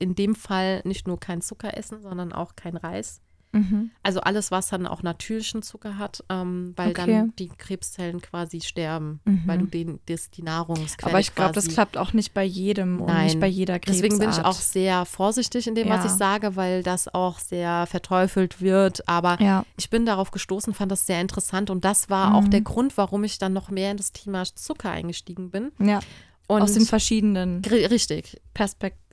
[0.00, 3.20] in dem Fall nicht nur kein Zucker essen, sondern auch kein Reis.
[3.52, 3.90] Mhm.
[4.04, 7.06] Also alles, was dann auch natürlichen Zucker hat, ähm, weil Okay.
[7.18, 9.42] dann die Krebszellen quasi sterben, Mhm.
[9.44, 13.00] weil du den, das, die Nahrungsquelle Aber ich glaube, das klappt auch nicht bei jedem
[13.00, 13.24] und Nein.
[13.24, 13.96] nicht bei jeder Krebsart.
[14.04, 16.10] Deswegen bin ich auch sehr vorsichtig in dem, was Ja.
[16.12, 19.08] ich sage, weil das auch sehr verteufelt wird.
[19.08, 19.64] Aber Ja.
[19.76, 22.36] ich bin darauf gestoßen, fand das sehr interessant und das war Mhm.
[22.36, 25.72] auch der Grund, warum ich dann noch mehr in das Thema Zucker eingestiegen bin.
[25.80, 25.98] ja.
[26.46, 29.09] Und Aus den verschiedenen richtig, Perspektiven.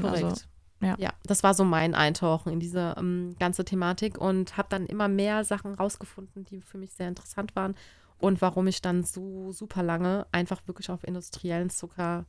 [0.00, 0.24] Korrekt.
[0.24, 0.42] Also,
[0.80, 0.94] ja.
[0.98, 1.12] ja.
[1.24, 5.44] das war so mein Eintauchen in diese ähm, ganze Thematik und habe dann immer mehr
[5.44, 7.74] Sachen rausgefunden, die für mich sehr interessant waren
[8.18, 12.26] und warum ich dann so super lange einfach wirklich auf industriellen Zucker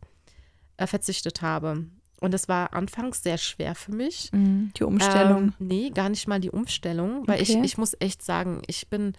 [0.78, 1.86] äh, verzichtet habe.
[2.22, 4.32] Und es war anfangs sehr schwer für mich.
[4.34, 4.72] mhm.
[4.78, 5.54] die Umstellung.
[5.60, 7.62] Ähm, nee, gar nicht mal die Umstellung, weil ich, Okay.
[7.64, 9.14] ich muss echt sagen, ich bin,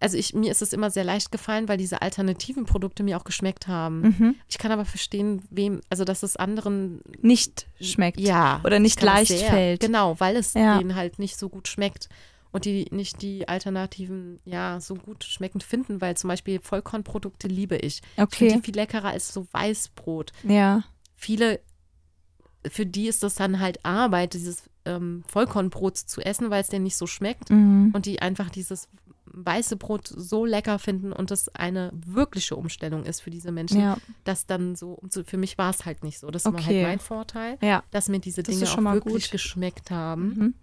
[0.00, 3.24] also ich, mir ist es immer sehr leicht gefallen, weil diese alternativen Produkte mir auch
[3.24, 4.00] geschmeckt haben.
[4.00, 4.34] mhm.
[4.48, 8.18] Ich kann aber verstehen, wem, also dass es anderen Nicht schmeckt.
[8.18, 9.80] ja Oder nicht ich leicht sehr, fällt.
[9.80, 10.78] Genau, weil es Ja.
[10.78, 12.08] denen halt nicht so gut schmeckt
[12.52, 17.76] und die nicht die Alternativen ja so gut schmeckend finden, weil zum Beispiel Vollkornprodukte liebe
[17.76, 18.00] ich.
[18.00, 18.54] Ich finde Okay.
[18.56, 20.32] die viel leckerer als so Weißbrot.
[20.42, 20.82] Ja.
[21.14, 21.60] Viele,
[22.68, 26.84] für die ist das dann halt Arbeit, dieses ähm, Vollkornbrot zu essen, weil es denen
[26.84, 27.90] nicht so schmeckt Mhm.
[27.94, 28.88] und die einfach dieses
[29.32, 33.96] weiße Brot so lecker finden und das eine wirkliche Umstellung ist für diese Menschen, Ja.
[34.24, 36.30] dass dann so, für mich war es halt nicht so.
[36.30, 36.82] Das war halt Okay.
[36.82, 37.82] mein Vorteil, Ja.
[37.90, 39.32] dass mir diese Dinge auch wirklich gut.
[39.32, 40.28] geschmeckt haben.
[40.28, 40.54] Mhm.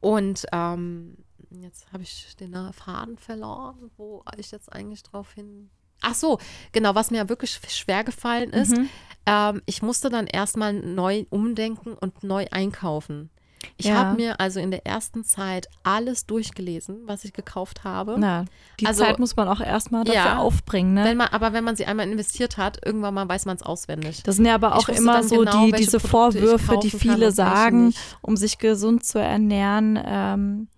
[0.00, 1.16] Und ähm,
[1.50, 5.70] jetzt habe ich den Faden verloren, wo ich jetzt eigentlich drauf hin.
[6.02, 6.38] Ach so,
[6.72, 8.88] genau, was mir wirklich schwer gefallen ist, Mhm.
[9.26, 13.30] ähm, ich musste dann erstmal neu umdenken und neu einkaufen.
[13.76, 13.94] Ich Ja.
[13.96, 18.16] habe mir also in der ersten Zeit alles durchgelesen, was ich gekauft habe.
[18.18, 18.44] Na,
[18.80, 20.38] die Also- Zeit muss man auch erstmal dafür Ja.
[20.38, 21.04] aufbringen, ne?
[21.04, 24.22] Wenn man, aber wenn man sie einmal investiert hat, irgendwann mal weiß man es auswendig.
[24.22, 26.08] Das sind ja aber auch immer so genau, die, diese Produkte
[26.40, 30.68] Vorwürfe, die viele sagen, um sich gesund zu ernähren, ähm,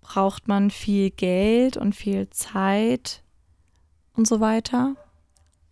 [0.00, 3.22] braucht man viel Geld und viel Zeit
[4.16, 4.94] und so weiter.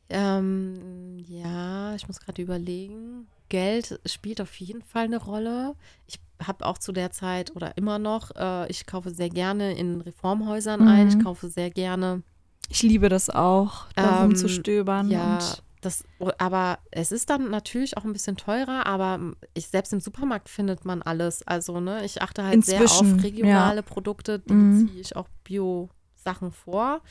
[0.09, 3.27] Ähm, ja, ich muss gerade überlegen.
[3.53, 5.75] Geld spielt auf jeden Fall eine Rolle.
[6.07, 10.01] Ich habe auch zu der Zeit oder immer noch, äh, ich kaufe sehr gerne in
[10.01, 11.03] Reformhäusern ein.
[11.03, 11.09] Mhm.
[11.19, 12.23] Ich kaufe sehr gerne
[12.71, 15.11] Ich liebe das auch, da Ähm, rumzustöbern.
[15.11, 16.05] ja, und das,
[16.39, 19.21] aber es ist dann natürlich auch ein bisschen teurer, aber
[19.53, 21.47] ich selbst im Supermarkt findet man alles.
[21.47, 23.83] Also, ne, ich achte halt sehr Inzwischen, auf regionale ja.
[23.83, 24.89] Produkte, die Mhm.
[24.89, 27.03] ziehe ich auch Bio-Sachen vor.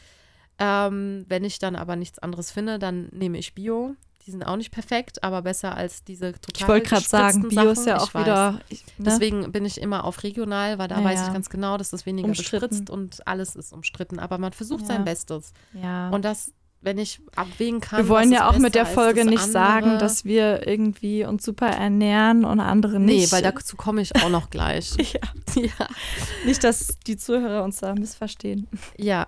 [0.58, 3.96] Ähm, wenn ich dann aber nichts anderes finde, dann nehme ich Bio.
[4.26, 7.72] Die sind auch nicht perfekt, aber besser als diese total Ich wollte gerade sagen, Bio
[7.72, 8.60] ist ja auch wieder.
[8.70, 9.06] Ich, ne?
[9.06, 12.06] Deswegen bin ich immer auf regional, weil da Ja, weiß ich ganz genau, dass das
[12.06, 14.20] weniger bespritzt und alles ist umstritten.
[14.20, 14.88] Aber man versucht Ja.
[14.88, 15.54] sein Bestes.
[15.74, 16.10] ja.
[16.10, 16.54] Und das,
[16.84, 18.00] wenn ich abwägen kann.
[18.00, 19.52] wir wollen ja auch mit der Folge nicht andere.
[19.52, 23.32] sagen, dass wir irgendwie uns super ernähren und andere Nee, nicht.
[23.32, 24.92] weil dazu komme ich auch noch gleich.
[24.98, 25.20] ja,
[25.62, 25.88] ja.
[26.46, 28.68] nicht, dass die Zuhörer uns da missverstehen.
[28.98, 29.28] ja.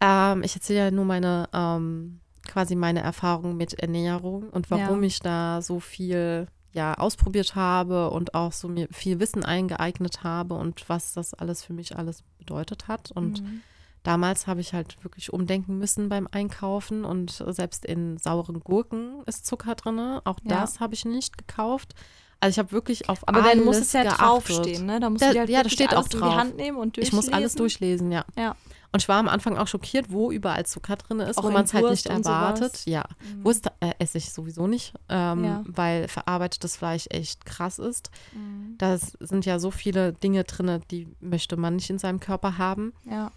[0.00, 5.06] Ähm, ich erzähle ja nur meine, ähm, quasi meine Erfahrung mit Ernährung und warum Ja.
[5.06, 10.54] ich da so viel ja, ausprobiert habe und auch so mir viel Wissen eingeeignet habe
[10.54, 13.10] und was das alles für mich alles bedeutet hat.
[13.10, 13.60] Und Mhm.
[14.04, 19.46] Damals habe ich halt wirklich umdenken müssen beim Einkaufen und selbst in sauren Gurken ist
[19.46, 20.00] Zucker drin.
[20.24, 20.60] Auch Ja.
[20.60, 21.94] das habe ich nicht gekauft.
[22.40, 24.20] Also ich habe wirklich auf Aber alles dann muss es ja geachtet.
[24.26, 24.98] draufstehen, ne?
[24.98, 26.30] Da musst Da- du halt ja, da steht auch in drauf.
[26.32, 28.10] die Hand nehmen und Ich muss alles durchlesen.
[28.10, 28.44] durchlesen, ja.
[28.44, 28.56] Ja.
[28.94, 31.64] Und ich war am Anfang auch schockiert, wo überall Zucker drin ist, Auch wo man
[31.64, 32.72] es halt nicht erwartet.
[32.76, 32.84] sowas.
[32.84, 33.44] Ja, Mhm.
[33.44, 35.62] Wurst äh, esse ich sowieso nicht, ähm, Ja.
[35.66, 38.10] weil verarbeitetes Fleisch echt krass ist.
[38.34, 38.74] Mhm.
[38.76, 42.92] Da sind ja so viele Dinge drin, die möchte man nicht in seinem Körper haben.
[43.10, 43.30] Ja.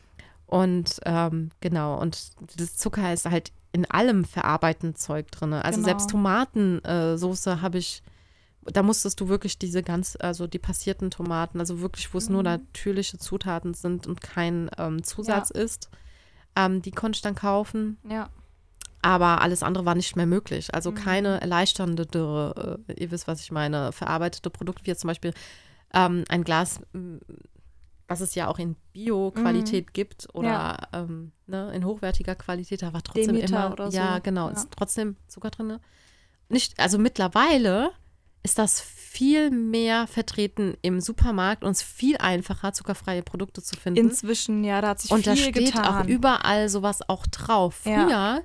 [0.45, 5.53] Und ähm, genau, und das Zucker ist halt in allem verarbeiteten Zeug drin.
[5.53, 5.85] Also Genau.
[5.87, 8.01] selbst Tomatensoße habe ich,
[8.65, 12.41] da musstest du wirklich diese ganz, also die passierten Tomaten, also wirklich, wo es nur
[12.41, 12.45] Mhm.
[12.45, 15.89] natürliche Zutaten sind und kein ähm, Zusatz ist,
[16.55, 17.97] ähm, die konnte ich dann kaufen.
[18.09, 18.29] Ja.
[19.01, 20.73] Aber alles andere war nicht mehr möglich.
[20.73, 20.95] Also Mhm.
[20.95, 25.33] keine erleichternde, äh, ihr wisst, was ich meine, verarbeitete Produkte, wie jetzt zum Beispiel
[25.93, 27.19] ähm, ein Glas, m,
[28.07, 30.53] was es ja auch in Bio-Qualität gibt oder Mhm.
[30.53, 30.77] Ja.
[30.93, 33.97] ähm, ne, in hochwertiger Qualität, da war trotzdem Demeter immer, oder so.
[33.97, 34.53] ja genau, Ja.
[34.53, 35.79] ist trotzdem Zucker drin.
[36.49, 37.91] Nicht, also mittlerweile
[38.45, 43.75] ist das viel mehr vertreten im Supermarkt und es ist viel einfacher, zuckerfreie Produkte zu
[43.75, 43.99] finden.
[43.99, 45.85] Inzwischen, ja, da hat sich Und viel da steht getan.
[45.85, 47.81] auch überall sowas auch drauf.
[47.85, 48.05] Ja.
[48.05, 48.41] Früher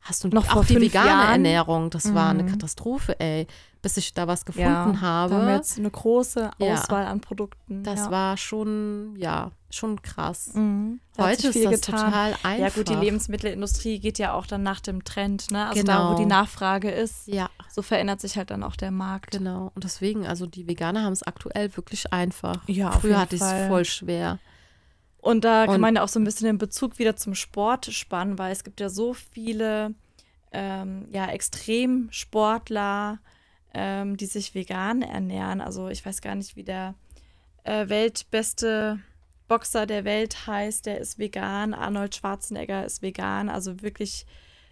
[0.00, 1.30] hast du Noch auch die vegane Jahren?
[1.32, 1.90] Ernährung.
[1.90, 2.50] Das war eine Mhm.
[2.50, 3.46] Katastrophe, ey.
[3.84, 5.50] Bis ich da was gefunden ja, Da haben wir habe.
[5.52, 6.72] jetzt eine große Ja.
[6.74, 7.82] Auswahl an Produkten.
[7.84, 8.10] Das ja.
[8.10, 10.52] war schon, ja, schon krass.
[10.54, 11.00] Mhm.
[11.18, 12.06] Heute ist das getan.
[12.06, 12.58] total einfach.
[12.58, 15.66] Ja, gut, die Lebensmittelindustrie geht ja auch dann nach dem Trend, ne?
[15.68, 16.08] Also Genau.
[16.08, 19.32] da, wo die Nachfrage ist, Ja, so verändert sich halt dann auch der Markt.
[19.32, 19.70] genau.
[19.74, 22.66] Und deswegen, also die Veganer haben es aktuell wirklich einfach.
[22.66, 24.38] Ja, Früher hatte ich es voll schwer.
[25.18, 27.86] Und da kann Und- man ja auch so ein bisschen den Bezug wieder zum Sport
[27.92, 29.94] spannen, weil es gibt ja so viele
[30.56, 33.18] ähm, ja, Extremsportler,
[33.74, 35.60] ähm, die sich vegan ernähren.
[35.60, 36.94] Also ich weiß gar nicht, wie der
[37.64, 38.98] äh, weltbeste
[39.48, 41.74] Boxer der Welt heißt, der ist vegan.
[41.74, 43.48] Arnold Schwarzenegger ist vegan.
[43.48, 44.26] Also wirklich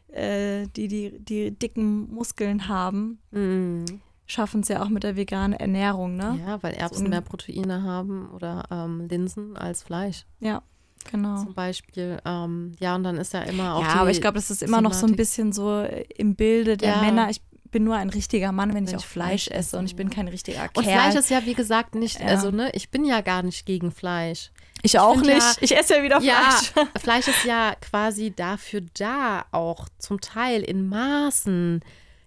[0.09, 3.85] äh, die, die, die dicken Muskeln haben, Mhm.
[4.27, 6.39] schaffen es ja auch mit der veganen Ernährung, ne?
[6.47, 10.63] Ja, weil Erbsen ein- mehr Proteine haben oder ähm, Linsen als Fleisch Ja,
[11.11, 11.43] genau.
[11.43, 12.19] zum Beispiel.
[12.25, 14.63] Ähm, ja, und dann ist ja immer auch Ja, die aber ich glaube, das ist
[14.63, 17.01] immer noch so ein Thematik- bisschen so äh, im Bilde der Ja.
[17.01, 17.31] Männer.
[17.31, 17.41] Ich
[17.73, 19.97] bin nur ein richtiger Mann, wenn, ich Wenn auch ich Fleisch Fleisch esse und ich
[19.97, 21.01] bin kein richtiger Und Kerl.
[21.11, 22.27] Fleisch ist ja, wie gesagt, nicht, Ja.
[22.27, 24.53] also ne, ich bin ja gar nicht gegen Fleisch.
[24.83, 25.39] ich auch find nicht.
[25.41, 26.87] ja- ich esse ja wieder Ja, Fleisch.
[27.03, 31.81] Fleisch ist ja quasi dafür da, auch zum Teil in Maßen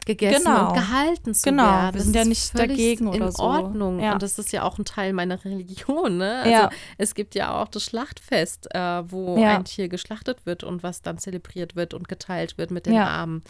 [0.05, 0.67] gegessen Genau.
[0.69, 1.85] und gehalten zu Genau, werden.
[1.87, 3.41] wir Das sind ja nicht dagegen in oder so.
[3.43, 3.99] Ordnung.
[3.99, 4.13] Ja.
[4.13, 6.17] Und das ist ja auch ein Teil meiner Religion.
[6.17, 6.37] Ne?
[6.39, 6.69] Also Ja.
[6.99, 8.79] es gibt ja auch das Schlachtfest, äh,
[9.11, 9.55] wo Ja.
[9.57, 12.95] ein Tier geschlachtet wird und was dann zelebriert wird und geteilt wird mit den.
[12.97, 13.43] Armen.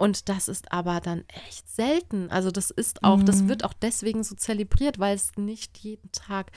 [0.00, 2.30] Und das ist aber dann echt selten.
[2.30, 3.48] Also das ist auch, das Mhm.
[3.50, 6.52] wird auch deswegen so zelebriert, weil es nicht jeden Tag,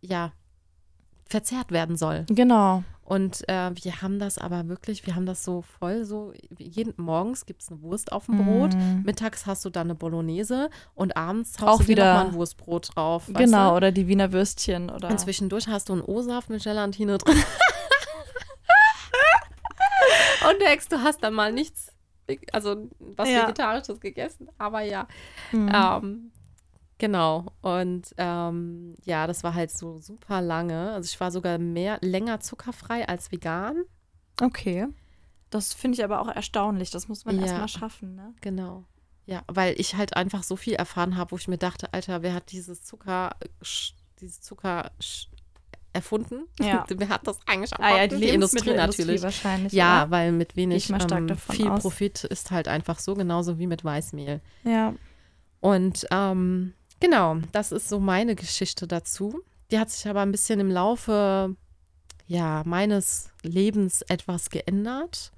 [0.00, 0.32] ja,
[1.28, 2.24] verzehrt werden soll.
[2.28, 2.82] Genau.
[3.04, 7.46] Und äh, wir haben das aber wirklich, wir haben das so voll so, jeden morgens
[7.46, 9.02] gibt es eine Wurst auf dem Brot, Mhm.
[9.04, 12.96] mittags hast du dann eine Bolognese und abends haust Auch du wieder- mal ein Wurstbrot
[12.96, 13.30] drauf.
[13.32, 13.76] Genau, Du?
[13.76, 15.08] oder die Wiener Würstchen oder.
[15.08, 17.36] Und zwischendurch hast du einen O-Saft mit Gelatine drin.
[20.50, 21.92] und denkst, du hast dann mal nichts,
[22.52, 23.42] also was Ja.
[23.42, 24.48] Vegetarisches gegessen.
[24.58, 25.06] Aber ja,
[25.52, 25.72] Mhm.
[25.74, 26.30] ähm,
[26.98, 27.46] genau.
[27.62, 30.92] Und ähm, ja, das war halt so super lange.
[30.92, 33.84] Also ich war sogar mehr, länger zuckerfrei als vegan.
[34.40, 34.86] Okay.
[35.50, 36.90] Das finde ich aber auch erstaunlich.
[36.90, 37.42] Das muss man Ja.
[37.42, 38.34] erstmal schaffen, ne?
[38.40, 38.84] Genau.
[39.26, 42.34] Ja, weil ich halt einfach so viel erfahren habe, wo ich mir dachte, Alter, wer
[42.34, 44.90] hat dieses Zucker, sch- dieses Zucker
[45.96, 46.44] erfunden?
[46.60, 46.84] Ja.
[46.88, 48.20] wer hat das eigentlich Ah ja, erfunden?
[48.20, 49.22] die, Lebensmittelindustrie natürlich.
[49.22, 49.72] wahrscheinlich.
[49.72, 50.10] Ja, oder?
[50.12, 51.82] weil mit wenig ähm, viel aus.
[51.82, 54.40] Profit ist halt einfach so, genauso wie mit Weißmehl.
[54.64, 54.94] Ja.
[55.60, 59.40] Und ähm, genau, das ist so meine Geschichte dazu.
[59.70, 61.56] Die hat sich aber ein bisschen im Laufe
[62.28, 65.32] ja, meines Lebens etwas geändert.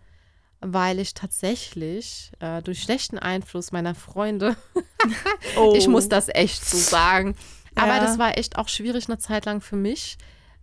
[0.61, 4.57] weil ich tatsächlich äh, durch schlechten Einfluss meiner Freunde,
[5.57, 5.75] Oh.
[5.77, 7.37] ich muss das echt so sagen,
[7.77, 8.01] aber Ja.
[8.01, 10.19] das war echt auch schwierig eine Zeit lang für mich,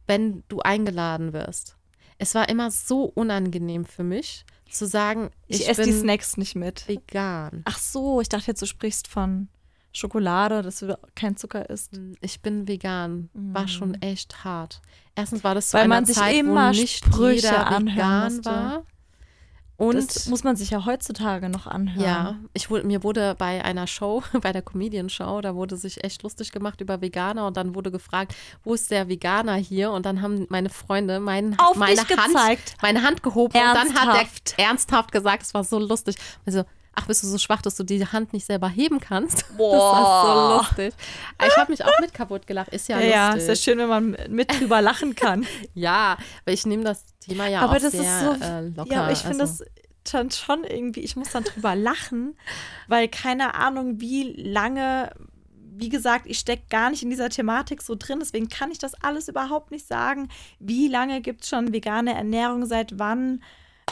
[0.08, 1.78] wenn du eingeladen wirst.
[2.18, 6.38] Es war immer so unangenehm für mich zu sagen, Ich, ich, esse bin die Snacks
[6.38, 6.88] nicht mit.
[6.88, 7.62] vegan.
[7.66, 9.48] Ach so, ich dachte jetzt, du sprichst von
[9.94, 12.00] Schokolade, dass du kein Zucker isst.
[12.20, 13.30] Ich bin vegan.
[13.34, 14.82] War schon echt hart.
[15.16, 18.50] Erstens war das zu Weil man sich Zeit, immer wo nicht Sprüche jeder vegan musste.
[18.50, 18.86] war.
[19.78, 22.06] Und das muss man sich ja heutzutage noch anhören.
[22.06, 26.24] ja, ich wurde, mir wurde bei einer Show, bei der Comedian-Show, da wurde sich echt
[26.24, 28.34] lustig gemacht über Veganer und dann wurde gefragt,
[28.64, 29.92] wo ist der Veganer hier?
[29.92, 32.76] Und dann haben meine Freunde mein, Auf meine, Hand, gezeigt.
[32.82, 34.58] meine Hand gehoben und dann hat Ernsthaft?
[34.58, 36.16] der ernsthaft gesagt, es war so lustig.
[36.46, 36.64] Also,
[36.96, 39.46] ach, bist du so schwach, dass du die Hand nicht selber heben kannst?
[39.56, 40.94] Das war so lustig.
[41.38, 42.70] Aber Ich habe mich auch mit kaputt gelacht.
[42.74, 43.42] Ist ja, Ja, ja, lustig.
[43.42, 45.46] ist ja schön, wenn man mit drüber lachen kann.
[45.74, 48.92] Ja, weil ich nehme das Thema ja aber auch das sehr ist so, äh, locker.
[48.92, 52.36] ja, aber ich finde also, das dann schon irgendwie, ich muss dann drüber lachen,
[52.88, 55.12] weil keine Ahnung, wie lange,
[55.58, 58.94] wie gesagt, ich stecke gar nicht in dieser Thematik so drin, deswegen kann ich das
[58.96, 60.30] alles überhaupt nicht sagen.
[60.60, 63.42] Wie lange gibt es schon vegane Ernährung, seit wann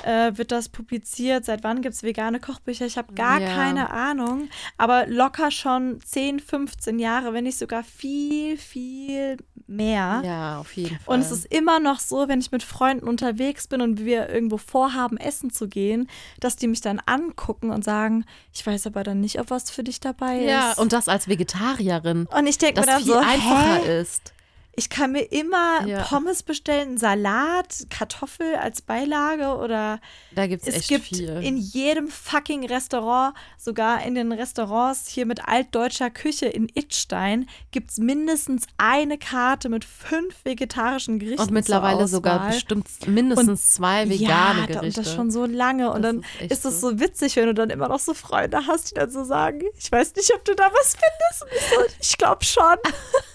[0.03, 2.85] äh, wird das publiziert, seit wann gibt es vegane Kochbücher?
[2.85, 3.47] Ich habe gar Ja.
[3.53, 10.21] keine Ahnung, aber locker schon 10, 15 Jahre, wenn nicht sogar viel, viel mehr.
[10.25, 11.15] ja, auf jeden Fall.
[11.15, 14.57] Und es ist immer noch so, wenn ich mit Freunden unterwegs bin und wir irgendwo
[14.57, 19.21] vorhaben, essen zu gehen, dass die mich dann angucken und sagen, ich weiß aber dann
[19.21, 20.49] nicht, ob was für dich dabei ist.
[20.49, 24.01] ja, und das als Vegetarierin, und ich denke mir das dann viel so, einfacher hä?
[24.01, 24.33] ist.
[24.75, 26.01] Ich kann mir immer Ja.
[26.01, 29.99] Pommes bestellen, Salat, Kartoffel als Beilage oder
[30.33, 31.29] Da gibt es echt gibt viel.
[31.43, 37.91] in jedem fucking Restaurant, sogar in den Restaurants hier mit altdeutscher Küche in Itstein, gibt
[37.91, 41.41] es mindestens eine Karte mit fünf vegetarischen Gerichten.
[41.43, 44.81] und mittlerweile sogar bestimmt mindestens zwei vegane ja, Gerichte.
[44.85, 45.91] und das schon so lange.
[45.91, 46.89] Und Das dann ist ist es so.
[46.89, 49.91] so witzig, wenn du dann immer noch so Freunde hast, die dann so sagen, ich
[49.91, 51.43] weiß nicht, ob du da was findest.
[51.43, 52.63] Und ich so, ich glaube schon.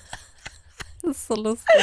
[1.02, 1.76] Das ist so lustig.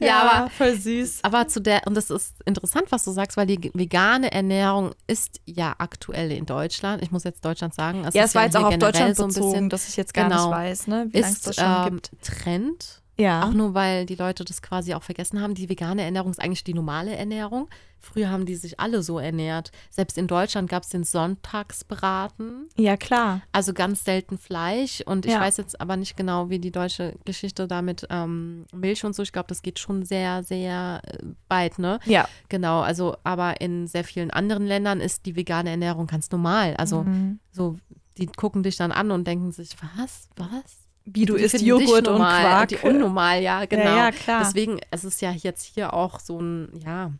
[0.00, 1.20] ja, aber voll süß.
[1.22, 5.40] Aber zu der, und das ist interessant, was du sagst, weil die vegane Ernährung ist
[5.44, 7.02] ja aktuell in Deutschland.
[7.02, 8.02] Ich muss jetzt Deutschland sagen.
[8.12, 9.96] Ja, ist es war jetzt hier auch auf Deutschland so ein bezogen, bisschen, dass ich
[9.96, 10.48] jetzt gar Genau.
[10.48, 12.10] nicht weiß, ne, wie lange es das schon ähm, gibt.
[12.22, 13.02] Trend.
[13.18, 13.44] Ja.
[13.48, 15.54] Auch nur, weil die Leute das quasi auch vergessen haben.
[15.54, 17.68] Die vegane Ernährung ist eigentlich die normale Ernährung.
[17.98, 19.72] Früher haben die sich alle so ernährt.
[19.90, 22.68] Selbst in Deutschland gab es den Sonntagsbraten.
[22.76, 23.40] ja, klar.
[23.52, 25.00] Also ganz selten Fleisch.
[25.04, 25.40] Und ich Ja.
[25.40, 29.22] weiß jetzt aber nicht genau, wie die deutsche Geschichte da mit ähm, Milch und so.
[29.22, 31.98] Ich glaube, das geht schon sehr, sehr äh, weit, ne?
[32.04, 32.28] Ja.
[32.48, 36.74] Genau, also aber in sehr vielen anderen Ländern ist die vegane Ernährung ganz normal.
[36.76, 37.40] Also Mhm.
[37.50, 37.76] so,
[38.18, 40.85] die gucken dich dann an und denken sich, was, was?
[41.06, 42.68] Wie du Die isst Joghurt dich und normal, Quark.
[42.68, 43.96] Die unnormal, ja, genau.
[43.96, 44.42] ja, klar.
[44.44, 47.12] Deswegen, es ist ja jetzt hier auch so ein, ja,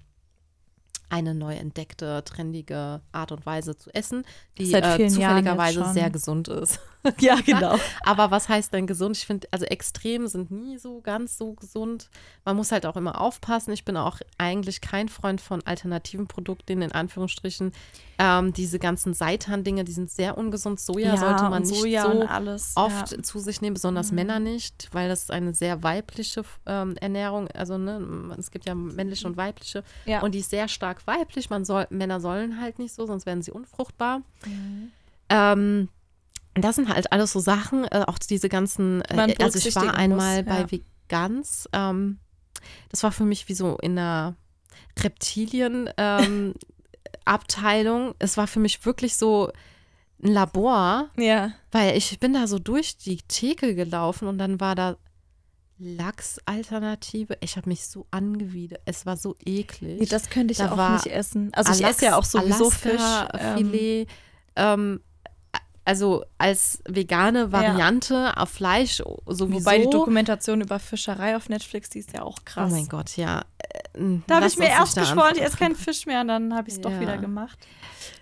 [1.08, 4.24] eine neu entdeckte, trendige Art und Weise zu essen,
[4.58, 6.80] die äh, zufälligerweise sehr gesund ist.
[7.20, 7.76] ja, genau.
[8.04, 9.16] Aber was heißt denn gesund?
[9.16, 12.10] Ich finde, also Extreme sind nie so ganz so gesund.
[12.44, 13.72] Man muss halt auch immer aufpassen.
[13.72, 17.72] Ich bin auch eigentlich kein Freund von alternativen Produkten, in Anführungsstrichen.
[18.18, 20.80] Ähm, diese ganzen Seitan-Dinge, die sind sehr ungesund.
[20.80, 22.72] Soja sollte man nicht Soja so alles.
[22.74, 23.22] oft Ja.
[23.22, 27.76] zu sich nehmen, besonders Männer nicht, weil das ist eine sehr weibliche ähm, Ernährung, also
[27.78, 30.22] ne, es gibt ja männliche und weibliche Ja.
[30.22, 31.50] und die ist sehr stark weiblich.
[31.50, 34.22] Man soll, Männer sollen halt nicht so, sonst werden sie unfruchtbar.
[34.44, 34.92] Mhm.
[35.28, 35.88] Ähm,
[36.54, 40.42] das sind halt alles so Sachen, äh, auch diese ganzen, äh, also ich war einmal
[40.42, 40.70] muss, bei ja.
[40.70, 42.18] Vegans, ähm,
[42.90, 44.36] das war für mich wie so in einer
[44.98, 46.54] Reptilien ähm,
[47.24, 48.14] Abteilung.
[48.18, 49.50] Es war für mich wirklich so
[50.22, 51.52] ein Labor, ja.
[51.72, 54.96] weil ich bin da so durch die Theke gelaufen und dann war da
[55.78, 57.36] Lachsalternative.
[57.40, 58.80] Ich habe mich so angewidert.
[58.84, 60.00] Es war so eklig.
[60.00, 61.52] Nee, das könnte ich Da auch nicht essen.
[61.54, 62.92] Also ich Alax- esse ja auch sowieso Fisch.
[62.94, 64.06] Ähm, Alaska-Filet.
[64.56, 65.00] Ähm,
[65.86, 68.96] also als vegane Variante auf Fleisch
[69.26, 69.52] sowieso.
[69.52, 72.70] wobei die Dokumentation über Fischerei auf Netflix, die ist ja auch Oh krass.
[72.72, 73.42] mein Gott, ja.
[73.94, 76.68] Äh, Da habe ich mir erst geschworen, ich esse keinen Fisch mehr und dann habe
[76.68, 77.00] ich es doch Ja.
[77.00, 77.58] wieder gemacht.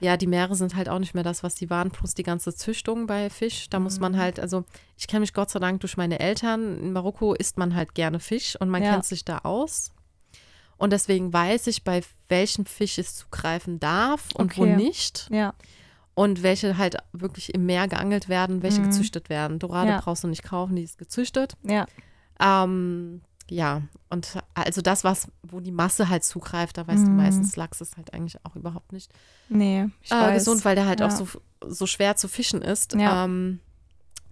[0.01, 2.55] Ja, die Meere sind halt auch nicht mehr das, was die waren, plus die ganze
[2.55, 3.69] Züchtung bei Fisch.
[3.71, 4.01] Da muss Mhm.
[4.03, 4.65] man halt, also
[4.97, 6.79] ich kenne mich Gott sei Dank durch meine Eltern.
[6.79, 8.93] In Marokko isst man halt gerne Fisch und man Ja.
[8.93, 9.91] kennt sich da aus.
[10.77, 14.77] Und deswegen weiß ich, bei welchem Fisch es zugreifen darf und wo Okay.
[14.77, 15.29] nicht.
[15.31, 15.55] Ja.
[16.15, 18.85] Und welche halt wirklich im Meer geangelt werden, welche Mhm.
[18.85, 19.59] gezüchtet werden.
[19.59, 20.01] Dorade Ja.
[20.01, 21.55] brauchst du nicht kaufen, die ist gezüchtet.
[21.65, 21.87] Ja.
[22.41, 27.17] Ähm, ja, und also das, was, wo die Masse halt zugreift, da weißt du Mhm.
[27.17, 29.13] meistens, Lachs ist halt eigentlich auch überhaupt nicht
[29.49, 30.35] Nee, ich äh, weiß.
[30.45, 31.07] gesund, weil der halt Ja.
[31.07, 31.27] auch so,
[31.67, 32.95] so schwer zu fischen ist.
[32.95, 33.25] Ja.
[33.25, 33.61] Ähm,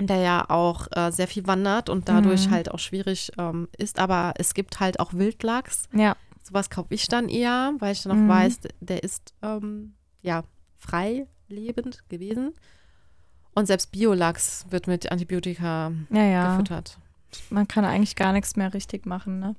[0.01, 2.51] der ja auch äh, sehr viel wandert und dadurch Mhm.
[2.53, 3.99] halt auch schwierig ähm, ist.
[3.99, 5.85] Aber es gibt halt auch Wildlachs.
[5.93, 6.17] Ja.
[6.43, 8.29] Sowas kaufe ich dann eher, weil ich dann auch Mhm.
[8.29, 10.43] weiß, der ist ähm, ja,
[10.77, 12.53] frei lebend gewesen.
[13.55, 16.51] Und selbst Biolachs wird mit Antibiotika Ja, ja.
[16.53, 16.99] gefüttert.
[17.51, 19.57] Man kann eigentlich gar nichts mehr richtig machen, ne?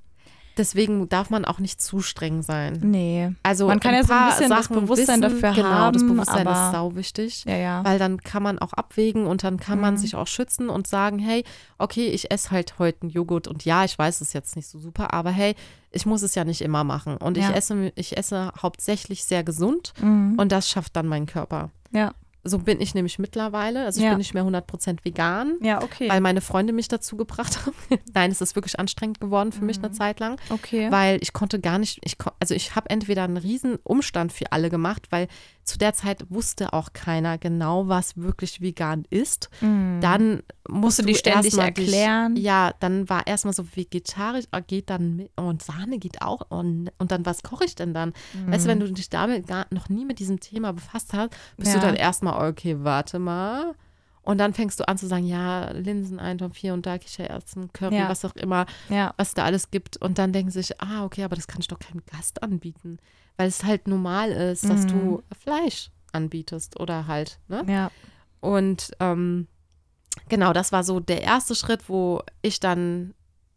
[0.55, 2.79] Deswegen darf man auch nicht zu streng sein.
[2.83, 3.31] Nee.
[3.41, 6.01] Also Man kann ein ja so ein bisschen das Sachen Bewusstsein wissen, dafür genau, das
[6.03, 7.43] haben, Bewusstsein aber- ist sau wichtig.
[7.45, 7.83] Ja, ja.
[7.85, 9.97] Weil dann kann man auch abwägen und dann kann man Mhm.
[9.97, 11.43] sich auch schützen und sagen, hey,
[11.79, 14.67] okay, ich esse halt heute einen Joghurt und ja, ich weiß es ist jetzt nicht
[14.67, 15.55] so super, aber hey,
[15.91, 17.17] ich muss es ja nicht immer machen.
[17.17, 17.49] Und Ja.
[17.49, 20.35] ich esse, ich esse hauptsächlich sehr gesund Mhm.
[20.37, 21.71] und das schafft dann mein Körper.
[21.91, 22.13] Ja.
[22.45, 23.85] So bin ich nämlich mittlerweile.
[23.85, 24.11] Also ich Ja.
[24.11, 26.09] bin nicht mehr 100% vegan, Ja, okay.
[26.09, 27.73] weil meine Freunde mich dazu gebracht haben.
[28.13, 29.85] Nein, es ist wirklich anstrengend geworden für mich Mhm.
[29.85, 30.91] eine Zeit lang okay.
[30.91, 34.69] weil ich konnte gar nicht, ich, also ich habe entweder einen riesen Umstand für alle
[34.69, 35.27] gemacht, weil
[35.63, 39.49] zu der Zeit wusste auch keiner genau, was wirklich vegan ist.
[39.61, 39.99] Mhm.
[40.01, 42.35] Dann musst du die ständig erklären?
[42.35, 46.41] Dich, ja, dann war erstmal so vegetarisch, ah, geht dann mit, und Sahne geht auch
[46.49, 48.13] und, und dann was koche ich denn dann?
[48.47, 51.73] Weißt du, wenn du dich damit gar, noch nie mit diesem Thema befasst hast, bist
[51.73, 51.79] Ja.
[51.79, 53.73] du dann erstmal, okay, warte mal.
[54.23, 58.09] Und dann fängst du an zu sagen, ja, Linseneintopf hier und da, Kichererbsen, Curry, Ja.
[58.09, 59.13] was auch immer ja.
[59.17, 59.97] was da alles gibt.
[59.97, 62.99] Und dann denken sie sich, ah, okay, aber das kann ich doch keinem Gast anbieten.
[63.37, 64.87] Weil es halt normal ist, dass Mhm.
[64.87, 67.63] du Fleisch anbietest oder halt, ne?
[67.67, 67.91] Ja.
[68.39, 69.47] Und ähm,
[70.29, 73.13] genau, das war so der erste Schritt, wo ich dann,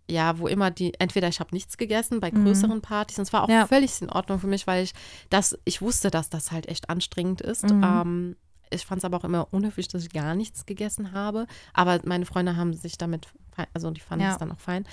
[0.09, 2.45] ja, wo immer die, entweder ich habe nichts gegessen bei Mhm.
[2.45, 3.19] größeren Partys.
[3.19, 3.67] Und es war auch Ja.
[3.67, 4.95] völlig in Ordnung für mich, weil ich
[5.31, 7.65] das, ich wusste, dass das halt echt anstrengend ist.
[7.71, 7.83] Mhm.
[7.85, 8.37] Ähm,
[8.71, 11.47] ich fand es aber auch immer unhöflich, dass ich gar nichts gegessen habe.
[11.73, 13.29] Aber meine Freunde haben sich damit,
[13.75, 14.33] also die fanden Ja.
[14.33, 14.87] es dann auch fein.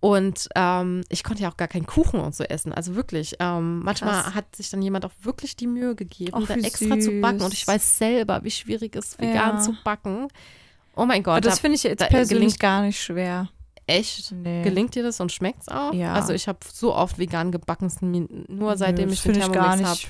[0.00, 2.72] Und ähm, ich konnte ja auch gar keinen Kuchen und so essen.
[2.74, 4.34] Also wirklich, ähm, manchmal Krass.
[4.34, 7.40] hat sich dann jemand auch wirklich die Mühe gegeben, Ach, da extra zu backen.
[7.40, 7.52] Und süß.
[7.54, 9.60] ich weiß selber, wie schwierig es ist, vegan Ja.
[9.60, 10.28] zu backen.
[10.94, 12.28] Oh mein Aber Gott, das da, finde ich jetzt persönlich
[12.58, 13.48] gelingt- gar nicht schwer.
[13.86, 14.30] echt.
[14.32, 14.62] Nee.
[14.62, 15.92] Gelingt dir das und schmeckt es auch?
[15.94, 16.12] Ja.
[16.12, 17.90] Also ich habe so oft vegan gebacken,
[18.48, 20.00] nur seitdem das ich den Thermomix habe,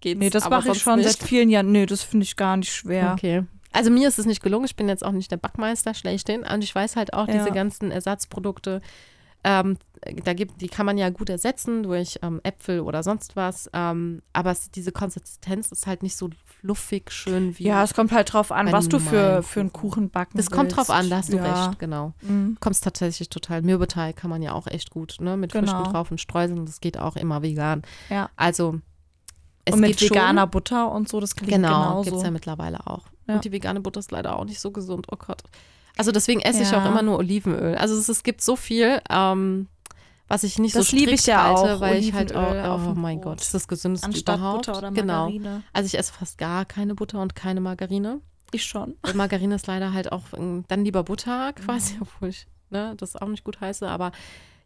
[0.00, 0.18] geht's.
[0.18, 1.08] Nee, das mache ich schon nicht.
[1.18, 1.72] seit vielen Jahren.
[1.72, 3.12] Nee, das finde ich gar nicht schwer.
[3.12, 3.44] Okay.
[3.72, 4.64] Also mir ist es nicht gelungen.
[4.64, 6.42] Ich bin jetzt auch nicht der Backmeister schlechthin.
[6.42, 7.34] Und ich weiß halt auch, Ja.
[7.34, 8.80] diese ganzen Ersatzprodukte,
[9.44, 9.78] ähm,
[10.24, 13.70] da gibt, die kann man ja gut ersetzen durch ähm, Äpfel oder sonst was.
[13.72, 17.64] Ähm, aber es, diese Konsistenz ist halt nicht so fluffig schön wie.
[17.64, 20.10] Ja, es kommt halt drauf an, was du für, für einen Kuchen.
[20.10, 21.66] Backen das kommt drauf an, da hast du ja.
[21.68, 22.12] recht, genau.
[22.22, 22.56] Mhm.
[22.60, 23.62] Kommst tatsächlich total.
[23.62, 25.36] Mürbeteig kann man ja auch echt gut, ne?
[25.36, 25.70] Mit Genau.
[25.72, 26.66] Früchten drauf und Streuseln.
[26.66, 27.82] Das geht auch immer vegan.
[28.10, 28.30] Ja.
[28.36, 28.80] Also
[29.64, 30.50] es und mit veganer schon.
[30.50, 32.02] Butter und so, das klingt Genau, genauso.
[32.02, 33.04] gibt es ja mittlerweile auch.
[33.28, 33.34] Ja.
[33.34, 35.06] Und die vegane Butter ist leider auch nicht so gesund.
[35.10, 35.42] Oh Gott.
[35.96, 36.82] Also deswegen esse ich Ja.
[36.82, 37.74] auch immer nur Olivenöl.
[37.76, 39.68] Also es, es gibt so viel, ähm,
[40.28, 42.50] was ich nicht Das so liebe strikt ich ja halte, auch, weil ich halt auch,
[42.50, 43.20] Olivenöl oh dem mein.
[43.20, 44.66] Gott, das ist das gesündeste Anstatt überhaupt.
[44.66, 45.24] Butter oder Genau.
[45.24, 45.62] Margarine.
[45.72, 48.20] Also ich esse fast gar keine Butter und keine Margarine.
[48.52, 48.96] Ich schon.
[49.02, 52.02] Weil Margarine ist leider halt auch ähm, dann lieber Butter quasi, Mhm.
[52.02, 53.86] obwohl ich ne, das auch nicht gut heiße.
[53.88, 54.10] Aber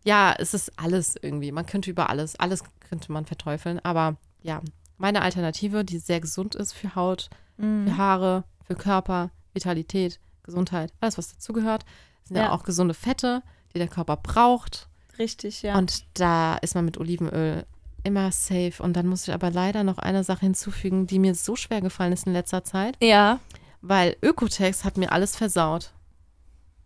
[0.05, 1.51] ja, es ist alles irgendwie.
[1.53, 3.81] Man könnte über alles, alles könnte man verteufeln.
[3.83, 4.61] Aber ja,
[5.05, 7.29] meine Alternative, die sehr gesund ist für Haut,
[7.59, 7.87] Mhm.
[7.87, 11.85] für Haare, für Körper, Vitalität, Gesundheit, alles, was dazugehört,
[12.23, 12.45] sind ja.
[12.45, 12.53] Ja.
[12.53, 13.43] auch gesunde Fette,
[13.75, 14.89] die der Körper braucht.
[15.19, 15.77] Richtig, ja.
[15.77, 17.67] Und da ist man mit Olivenöl
[18.03, 18.83] immer safe.
[18.83, 22.15] Und dann muss ich aber leider noch eine Sache hinzufügen, die mir so schwer gefallen
[22.15, 23.41] ist in letzter Zeit, ja.
[23.83, 25.93] weil Ökotex hat mir alles versaut.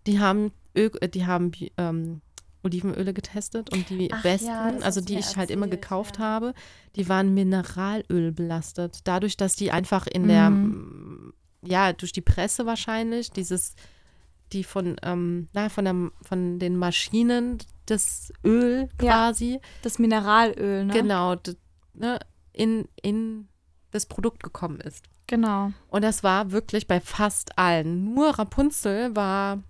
[0.09, 2.21] Die haben, Ö äh, die haben ähm,
[2.65, 6.19] Olivenöle getestet und die Ach besten, ja, also die ich mir halt immer erzählt, gekauft
[6.19, 6.25] ja.
[6.25, 6.55] habe,
[6.97, 9.01] die waren Mineralöl belastet.
[9.05, 11.33] Dadurch, dass die einfach in der, Mhm.
[11.63, 13.75] ja, durch die Presse wahrscheinlich, dieses,
[14.53, 19.13] die von, ähm, na, von, der, von den Maschinen das Öl Ja.
[19.13, 20.93] quasi, Das Mineralöl, ne?
[20.93, 21.37] genau,
[21.95, 22.19] ne,
[22.53, 23.49] in, in
[23.93, 25.05] das Produkt gekommen ist.
[25.29, 25.73] Genau.
[25.89, 28.15] Und das war wirklich bei fast allen.
[28.15, 29.63] Nur Rapunzel war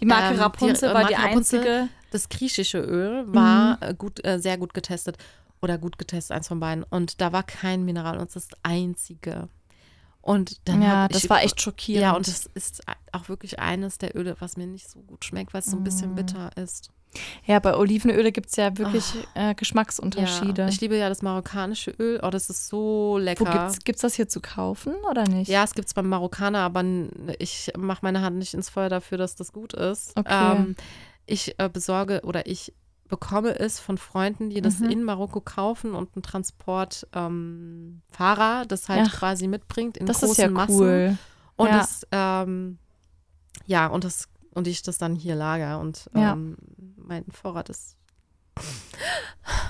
[0.00, 1.88] Die Marke Ähm, die, Rapunzel äh, war Marke die Rapunzel- einzige.
[2.10, 3.82] Das griechische Öl war Mhm.
[3.82, 5.16] äh, gut, äh, sehr gut getestet.
[5.60, 6.84] Oder gut getestet, eins von beiden.
[6.84, 9.48] Und da war kein Mineral und das ist das einzige.
[10.22, 12.02] Und dann Ja, das ich, war echt schockierend.
[12.02, 12.82] Ja, und das ist
[13.12, 15.82] auch wirklich eines der Öle, was mir nicht so gut schmeckt, weil es so ein
[15.82, 16.14] bisschen Mhm.
[16.14, 16.90] bitter ist.
[17.46, 20.62] Ja, bei Olivenöle gibt es ja wirklich äh, Geschmacksunterschiede.
[20.62, 22.20] Ja, ich liebe ja das marokkanische Öl.
[22.22, 23.44] Oh, das ist so Wo lecker.
[23.50, 25.48] gibt's, gibt's das hier zu kaufen oder nicht?
[25.48, 26.84] Ja, es gibt es beim Marokkaner, aber
[27.38, 30.16] ich mache meine Hand nicht ins Feuer dafür, dass das gut ist.
[30.16, 30.28] Okay.
[30.52, 30.76] Ähm,
[31.28, 32.72] ich äh, besorge oder ich
[33.08, 34.90] bekomme es von Freunden, die das Mhm.
[34.90, 38.02] in Marokko kaufen und ein Transportfahrer ähm,
[38.68, 40.74] das halt Ach, quasi mitbringt in das großen ist ja Massen.
[40.76, 41.18] cool.
[41.56, 41.78] Und Ja.
[41.78, 42.78] das, ähm,
[43.66, 46.32] ja, und das, und ich das dann hier lager und Ja.
[46.32, 46.56] ähm,
[46.96, 47.96] mein Vorrat ist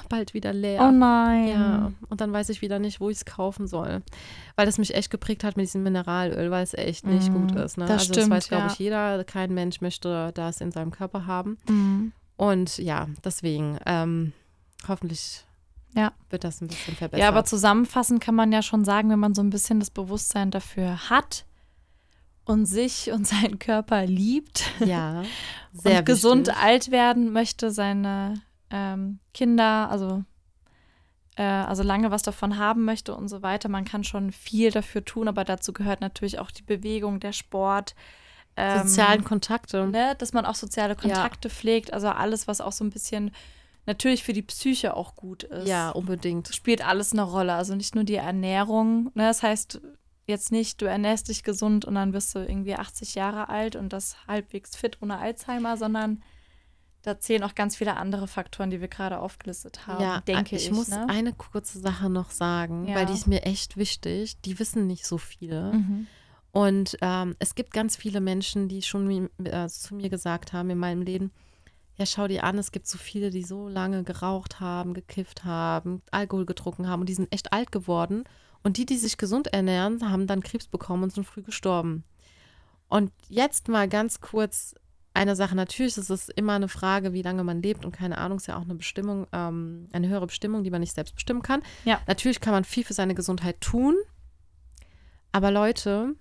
[0.09, 0.82] bald wieder leer.
[0.82, 1.49] Oh nein.
[1.49, 4.03] Ja, und dann weiß ich wieder nicht, wo ich es kaufen soll.
[4.57, 7.55] Weil das mich echt geprägt hat mit diesem Mineralöl, weil es echt nicht Mm, gut
[7.57, 7.76] ist.
[7.78, 7.84] Ne?
[7.86, 8.72] das also stimmt, das weiß, glaube ja.
[8.72, 9.24] ich, jeder.
[9.24, 11.59] Kein Mensch möchte das in seinem Körper haben.
[11.68, 12.12] Mhm.
[12.36, 14.32] Und ja, deswegen, ähm,
[14.86, 15.45] hoffentlich
[15.95, 16.12] Ja.
[16.30, 17.20] wird das ein bisschen verbessert.
[17.22, 20.51] Ja, aber zusammenfassend kann man ja schon sagen, wenn man so ein bisschen das Bewusstsein
[20.51, 21.45] dafür hat
[22.45, 25.22] und sich und seinen Körper liebt ja,
[25.72, 26.62] sehr und gesund wichtig.
[26.62, 28.34] alt werden möchte, seine
[28.71, 30.25] ähm, Kinder, also,
[31.37, 33.69] äh, also lange was davon haben möchte und so weiter.
[33.69, 37.95] Man kann schon viel dafür tun, aber dazu gehört natürlich auch die Bewegung, der Sport.
[38.57, 39.87] ähm, sozialen Kontakte.
[39.87, 43.31] ne, dass man auch soziale Kontakte pflegt, also alles, was auch so ein bisschen
[43.87, 45.66] natürlich für die Psyche auch gut ist.
[45.66, 46.55] Ja, unbedingt.
[46.55, 47.55] Spielt alles eine Rolle.
[47.55, 49.11] Also nicht nur die Ernährung.
[49.14, 49.81] Ne, das heißt
[50.27, 53.93] jetzt nicht, du ernährst dich gesund und dann bist du irgendwie 80 Jahre alt und
[53.93, 56.23] das halbwegs fit ohne Alzheimer, sondern
[57.09, 60.67] da zählen auch ganz viele andere Faktoren, die wir gerade aufgelistet haben, Ja, denke ich,
[60.67, 60.73] ich.
[60.73, 61.07] muss ne?
[61.09, 62.95] eine kurze Sache noch sagen, Ja.
[62.97, 64.41] weil die ist mir echt wichtig.
[64.43, 65.73] Die wissen nicht so viele.
[65.73, 66.07] Mhm.
[66.53, 70.79] Und ähm, es gibt ganz viele Menschen, die schon äh, zu mir gesagt haben in
[70.79, 71.31] meinem Leben,
[71.97, 76.01] ja, schau dir an, es gibt so viele, die so lange geraucht haben, gekifft haben,
[76.13, 78.25] Alkohol getrunken haben und die sind echt alt geworden.
[78.63, 82.05] Und die, die sich gesund ernähren, haben dann Krebs bekommen und sind früh gestorben.
[82.89, 84.75] Und jetzt mal ganz kurz
[85.19, 85.55] eine Sache.
[85.55, 88.57] Natürlich ist es immer eine Frage, wie lange man lebt und keine Ahnung, ist ja
[88.57, 91.62] auch eine Bestimmung, ähm, eine höhere Bestimmung, die man nicht selbst bestimmen kann.
[91.85, 92.01] Ja.
[92.07, 93.95] Natürlich kann man viel für seine Gesundheit tun.
[95.33, 96.14] Aber Leute,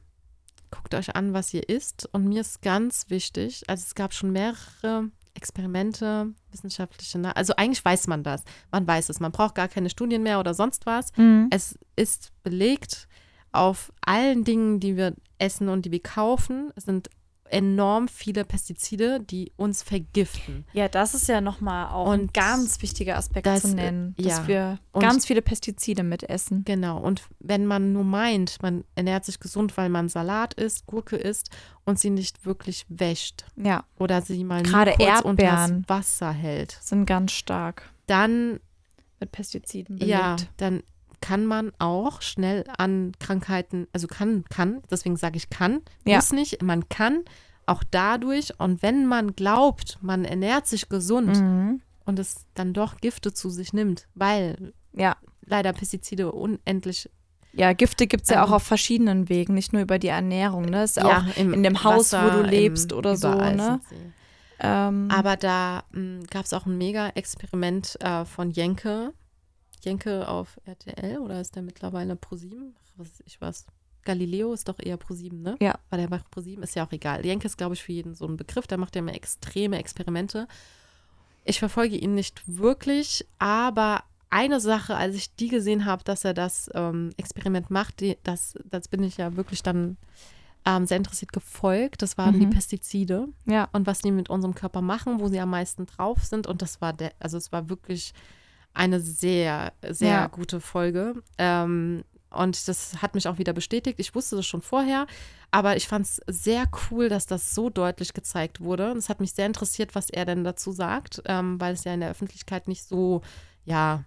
[0.72, 2.10] guckt euch an, was ihr isst.
[2.12, 7.86] Und mir ist ganz wichtig, also es gab schon mehrere Experimente, wissenschaftliche, Na- also eigentlich
[7.86, 8.44] weiß man das.
[8.72, 9.20] Man weiß es.
[9.20, 11.16] Man braucht gar keine Studien mehr oder sonst was.
[11.16, 11.48] Mhm.
[11.52, 13.08] Es ist belegt
[13.52, 17.10] auf allen Dingen, die wir essen und die wir kaufen, sind
[17.50, 20.66] enorm viele Pestizide, die uns vergiften.
[20.74, 24.24] Ja, das ist ja nochmal auch ein Und ganz wichtiger Aspekt das, zu nennen, äh,
[24.24, 24.48] dass ja.
[24.48, 26.64] wir Und- ganz viele Pestizide mitessen.
[26.66, 27.00] Genau.
[27.00, 31.50] Und wenn man nur meint, man ernährt sich gesund, weil man Salat isst, Gurke isst
[31.86, 35.76] und sie nicht wirklich wäscht Ja, oder sie mal nur Gerade kurz Erdbeeren.
[35.78, 38.60] unters Wasser hält, sind ganz stark dann
[39.20, 40.12] mit Pestiziden belegt.
[40.12, 40.84] ja, dann
[41.22, 46.18] kann man auch schnell an Krankheiten, also kann, kann, deswegen sage ich kann, Ja.
[46.18, 47.24] muss nicht, man kann
[47.66, 51.82] auch dadurch und wenn man glaubt, man ernährt sich gesund Mhm.
[52.06, 55.18] und es dann doch Gifte zu sich nimmt, weil Ja.
[55.46, 57.10] leider Pestizide unendlich
[57.54, 60.66] Ja, Gifte gibt es ja Ähm, auch auf verschiedenen Wegen, nicht nur über die Ernährung.
[60.66, 60.84] Ne?
[60.84, 63.80] Ist ja auch im in dem Haus, wo du im- lebst oder so, ne?
[64.60, 65.84] ähm, Aber da
[66.30, 69.12] gab es auch ein Mega-Experiment äh, von Jenke.
[69.84, 72.76] Jenke auf RTL oder ist der mittlerweile ProSieben?
[72.98, 73.66] Was weiß ich was.
[74.04, 75.58] Galileo ist doch eher ProSieben, ne?
[75.60, 75.76] Ja.
[75.90, 76.64] War der bei ProSieben?
[76.64, 77.26] Ist ja auch egal.
[77.26, 78.66] Jenke ist, glaube ich, für jeden so ein Begriff.
[78.68, 80.48] Der macht ja immer extreme Experimente.
[81.44, 86.34] Ich verfolge ihn nicht wirklich, aber eine Sache, als ich die gesehen habe, dass er
[86.34, 89.98] das ähm, Experiment macht, die, das, das bin ich ja wirklich dann
[90.66, 92.02] ähm, sehr interessiert gefolgt.
[92.02, 92.52] Das waren die Mhm.
[92.52, 96.48] Pestizide ja, und was die mit unserem Körper machen, wo sie am meisten drauf sind.
[96.48, 98.14] Und das war der, also es war wirklich
[98.78, 100.28] eine sehr, sehr Ja.
[100.28, 101.22] gute Folge.
[101.38, 104.00] Ähm, und das hat mich auch wieder bestätigt.
[104.00, 105.08] Ich wusste das schon vorher,
[105.50, 108.92] aber ich fand es sehr cool, dass das so deutlich gezeigt wurde.
[108.92, 111.94] Und es hat mich sehr interessiert, was er denn dazu sagt, ähm, weil es ja
[111.94, 113.22] in der Öffentlichkeit nicht so,
[113.66, 114.04] ja,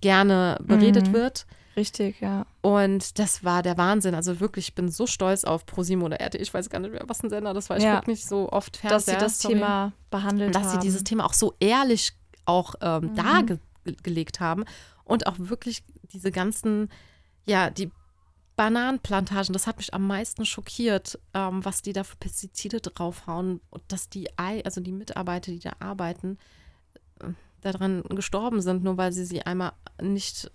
[0.00, 1.12] gerne beredet Mhm.
[1.12, 1.46] wird.
[1.76, 2.46] richtig, ja.
[2.60, 4.14] Und das war der Wahnsinn.
[4.14, 6.40] Also wirklich, ich bin so stolz auf ProSieben oder RTL.
[6.42, 7.78] Ich weiß gar nicht mehr, was ein Sender das war.
[7.78, 7.96] Ich Ja.
[7.96, 8.96] gucke nicht so oft Fernseher.
[8.96, 9.54] Dass sie das sorry.
[9.54, 10.70] Thema behandelt dass haben.
[10.72, 12.12] sie dieses Thema auch so ehrlich
[12.44, 13.14] auch ähm, Mhm.
[13.84, 14.64] Dargelegt haben
[15.04, 15.82] und auch wirklich
[16.12, 16.88] diese ganzen,
[17.46, 17.90] ja, die
[18.56, 23.82] Bananenplantagen, das hat mich am meisten schockiert, ähm, was die da für Pestizide draufhauen und
[23.88, 26.38] dass die Ei, also die Mitarbeiter, die da arbeiten,
[27.20, 27.28] äh,
[27.62, 30.50] daran gestorben sind, nur weil sie sie einmal nicht,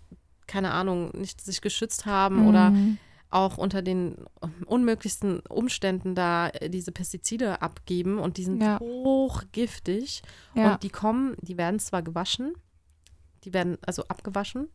[0.47, 2.97] keine Ahnung, nicht sich geschützt haben oder Mhm.
[3.31, 4.15] auch unter den
[4.65, 8.79] unmöglichsten Umständen da äh, diese Pestizide abgeben und die sind Ja.
[8.79, 10.21] hochgiftig
[10.55, 10.71] Ja.
[10.73, 12.53] und die kommen, die werden zwar gewaschen,
[13.43, 14.69] die werden also abgewaschen,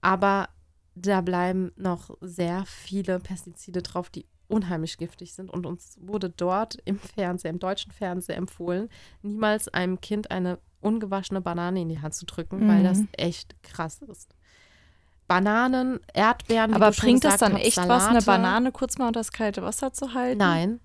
[0.00, 0.48] aber
[0.94, 6.76] da bleiben noch sehr viele Pestizide drauf, die unheimlich giftig sind und uns wurde dort
[6.84, 8.88] im Fernseher, im deutschen Fernseher empfohlen,
[9.22, 12.84] niemals einem Kind eine ungewaschene Banane in die Hand zu drücken, weil Mhm.
[12.84, 14.34] das echt krass ist.
[15.26, 18.26] Bananen, Erdbeeren, Aber bringt das dann hast, echt was, eine Salate.
[18.26, 20.38] Banane kurz mal unter das kalte Wasser zu halten?
[20.38, 20.80] Nein.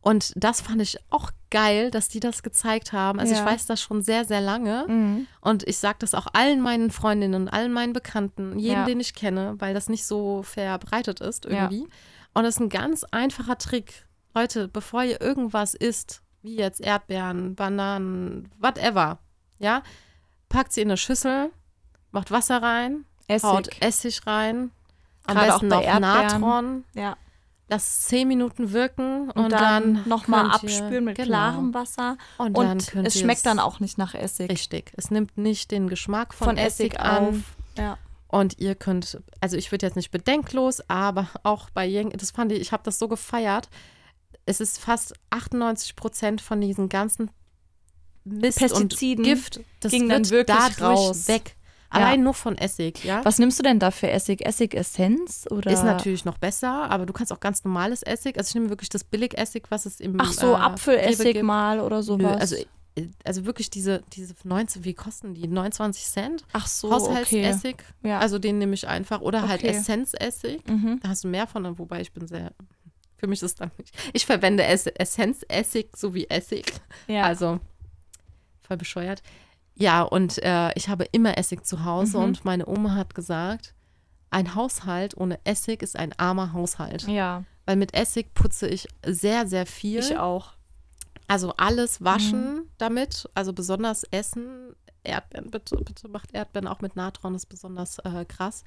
[0.00, 3.18] Und das fand ich auch geil, dass die das gezeigt haben.
[3.18, 3.40] Also Ja.
[3.40, 4.84] ich weiß das schon sehr, sehr lange.
[4.88, 5.26] Mhm.
[5.40, 8.84] Und ich sage das auch allen meinen Freundinnen und allen meinen Bekannten, jedem, Ja.
[8.84, 11.50] den ich kenne, weil das nicht so verbreitet ist Ja.
[11.70, 11.88] irgendwie.
[12.34, 14.06] Und das ist ein ganz einfacher Trick.
[14.34, 19.18] Leute, bevor ihr irgendwas isst, wie jetzt Erdbeeren, Bananen, whatever,
[19.58, 19.82] ja,
[20.48, 21.50] packt sie in eine Schüssel,
[22.12, 23.04] macht Wasser rein,
[23.42, 23.82] haut Essig.
[23.82, 24.70] Essig rein,
[25.26, 26.40] am Gerade auch besten bei noch Erdbeeren.
[26.40, 27.16] Natron, Ja.
[27.68, 31.28] Lasst zehn Minuten wirken und, Und, dann, nochmal könnt ihr- abspülen mit genau.
[31.28, 32.16] klarem Wasser.
[32.38, 34.50] Und, Und dann es schmeckt dann auch nicht nach Essig.
[34.50, 34.92] Richtig.
[34.96, 37.28] Es nimmt nicht den Geschmack von, Von Essig, Essig an.
[37.28, 37.34] auf.
[37.76, 37.98] Ja.
[38.28, 42.52] Und ihr könnt, also ich würde jetzt nicht bedenklos, aber auch bei Yang, das fand
[42.52, 43.68] ich, ich habe das so gefeiert.
[44.44, 47.30] Es ist fast 98 Prozent von diesen ganzen
[48.24, 51.28] Mist Pestiziden und Gift, das ging wird dann wirklich raus.
[51.28, 51.56] weg.
[51.92, 52.00] Ja.
[52.00, 53.24] Allein nur von Essig, ja.
[53.24, 54.44] Was nimmst du denn da für Essig?
[54.44, 55.70] Essigessenz oder?
[55.70, 58.36] Ist natürlich noch besser, aber du kannst auch ganz normales Essig.
[58.36, 61.96] Also ich nehme wirklich das Billigessig, was es im Ach so, äh, Apfelessig mal oder
[61.96, 62.36] Nö, sowas.
[62.40, 65.48] also, äh, also wirklich diese, diese 19, wie kosten die?
[65.48, 66.44] 29 Cent?
[66.52, 67.00] Ach so, okay.
[67.00, 67.76] Haushaltsessig.
[68.02, 68.18] Ja.
[68.18, 69.22] Also den nehme ich einfach.
[69.22, 69.74] Oder halt Okay.
[69.76, 70.66] Essenzessig.
[70.68, 71.00] Mhm.
[71.02, 72.52] Da hast du mehr von, wobei ich bin sehr.
[73.16, 73.94] Für mich ist es dann nicht.
[74.12, 76.70] Ich verwende Ess Essenzessig sowie Essig.
[77.06, 77.22] Ja.
[77.24, 77.60] Also
[78.60, 79.22] voll bescheuert.
[79.80, 82.24] Ja, und äh, ich habe immer Essig zu Hause Mhm.
[82.24, 83.74] und meine Oma hat gesagt,
[84.30, 87.02] ein Haushalt ohne Essig ist ein armer Haushalt.
[87.06, 90.00] ja, Weil mit Essig putze ich sehr, sehr viel.
[90.00, 90.52] ich auch.
[91.28, 94.74] Also alles waschen damit, also besonders Essen.
[95.04, 98.64] Erdbeeren, bitte, bitte macht Erdbeeren auch mit Natron, ist besonders äh, krass.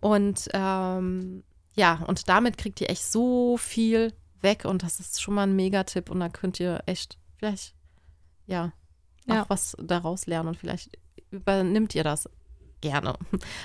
[0.00, 1.42] Und ähm,
[1.74, 5.56] ja, und damit kriegt ihr echt so viel weg und das ist schon mal ein
[5.56, 7.74] Megatipp und da könnt ihr echt vielleicht,
[8.46, 8.72] ja,
[9.28, 9.44] auch Ja.
[9.48, 10.96] was daraus lernen und vielleicht
[11.30, 12.28] übernimmt ihr das
[12.80, 13.14] gerne.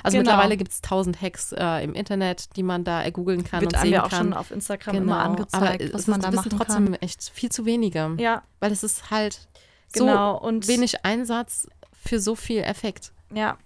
[0.03, 0.32] Also Genau.
[0.32, 3.80] mittlerweile gibt es tausend Hacks äh, im Internet, die man da googeln kann Wird und
[3.82, 4.28] sehen ja auch kann.
[4.28, 6.93] schon auf Instagram genau, immer angezeigt, aber was es man ist, da machen trotzdem kann.
[6.95, 8.16] echt viel zu wenige.
[8.18, 9.47] Ja, Weil es ist halt
[9.91, 10.38] genau.
[10.39, 11.68] so und wenig Einsatz
[12.01, 13.12] für so viel Effekt.
[13.34, 13.57] Ja.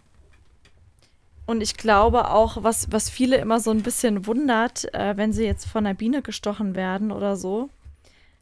[1.45, 5.43] Und ich glaube auch, was, was viele immer so ein bisschen wundert, äh, wenn sie
[5.43, 7.69] jetzt von einer Biene gestochen werden oder so,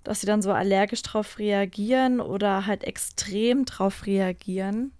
[0.04, 4.91] dass sie dann so allergisch drauf reagieren oder halt extrem drauf reagieren.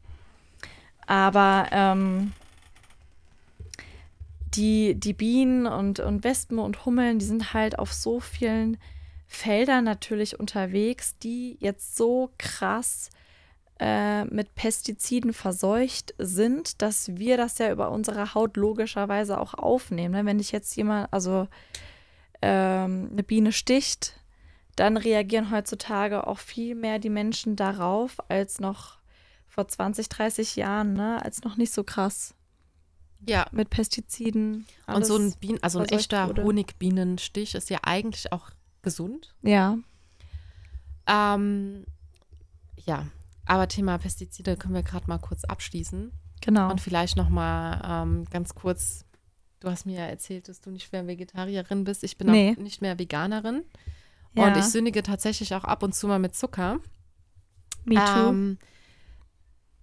[1.08, 2.34] Aber ähm,
[4.54, 8.78] die, die Bienen und, und Wespen und Hummeln, die sind halt auf so vielen
[9.28, 13.10] Feldern natürlich unterwegs, die jetzt so krass
[13.80, 20.14] äh, mit Pestiziden verseucht sind, dass wir das ja über unsere Haut logischerweise auch aufnehmen.
[20.14, 20.26] Ne?
[20.26, 21.48] Wenn dich jetzt jemand, also
[22.42, 24.21] ähm, eine Biene sticht,
[24.76, 28.98] dann reagieren heutzutage auch viel mehr die Menschen darauf als noch
[29.48, 31.24] vor 20, 30 Jahren, ne?
[31.24, 32.34] als noch nicht so krass
[33.28, 33.46] Ja.
[33.52, 34.66] mit Pestiziden.
[34.88, 36.44] Und so ein Bienen, also ein echter wurde.
[36.44, 38.50] Honigbienenstich ist ja eigentlich auch
[38.82, 39.34] gesund.
[39.42, 39.78] Ja,
[41.08, 41.86] Ähm,
[42.86, 43.06] ja,
[43.46, 46.12] aber Thema Pestizide können wir gerade mal kurz abschließen.
[46.42, 46.70] genau.
[46.72, 49.06] Und vielleicht noch mal ähm, ganz kurz,
[49.60, 52.04] du hast mir ja erzählt, dass du nicht mehr Vegetarierin bist.
[52.04, 52.54] Ich bin Nee.
[52.58, 53.64] auch nicht mehr Veganerin.
[54.34, 54.48] Ja.
[54.48, 56.80] Und ich sündige tatsächlich auch ab und zu mal mit Zucker.
[57.86, 58.30] Me too.
[58.30, 58.58] Ähm,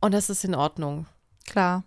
[0.01, 1.07] und das ist in Ordnung.
[1.47, 1.83] Klar.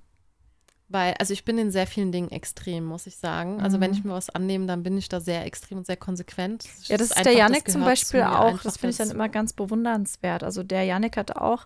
[0.89, 3.61] Weil, also ich bin in sehr vielen Dingen extrem, muss ich sagen.
[3.61, 3.97] Also wenn Mhm.
[3.97, 6.65] ich mir was annehme, dann bin ich da sehr extrem und sehr konsequent.
[6.89, 8.59] Ja, das ist einfach- der Janik das zum zu Beispiel mir auch.
[8.61, 10.43] Das finde ich dann immer ganz bewundernswert.
[10.43, 11.65] Also der Janik hat auch,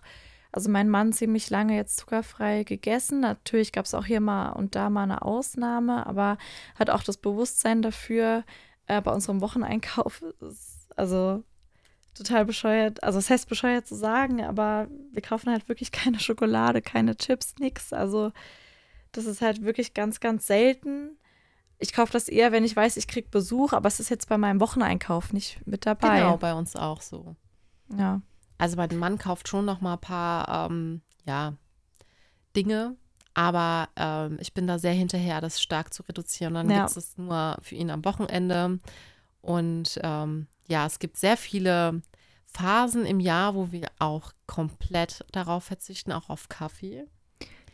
[0.52, 3.18] also mein Mann ziemlich lange jetzt zuckerfrei gegessen.
[3.20, 6.38] Natürlich gab es auch hier mal und da mal eine Ausnahme, aber
[6.76, 8.44] hat auch das Bewusstsein dafür
[8.86, 10.22] äh, bei unserem Wocheneinkauf.
[10.40, 11.44] ist Also
[12.14, 13.02] total bescheuert.
[13.04, 17.54] Also es heißt bescheuert zu sagen, aber wir kaufen halt wirklich keine Schokolade, keine Chips,
[17.58, 17.92] nix.
[17.92, 18.32] Also
[19.12, 21.16] das ist halt wirklich ganz, ganz selten.
[21.78, 24.38] Ich kaufe das eher, wenn ich weiß, ich kriege Besuch, aber es ist jetzt bei
[24.38, 26.20] meinem Wocheneinkauf nicht mit dabei.
[26.20, 27.36] Genau, bei uns auch so.
[27.96, 28.22] Ja.
[28.58, 31.54] Also mein Mann kauft schon noch mal ein paar, ähm, ja,
[32.56, 32.96] Dinge,
[33.34, 36.54] aber ähm, ich bin da sehr hinterher, das stark zu reduzieren.
[36.54, 36.78] Dann Ja.
[36.78, 38.78] gibt es es nur für ihn am Wochenende.
[39.46, 42.02] Und ähm, ja, es gibt sehr viele
[42.46, 47.04] Phasen im Jahr, wo wir auch komplett darauf verzichten, auch auf Kaffee.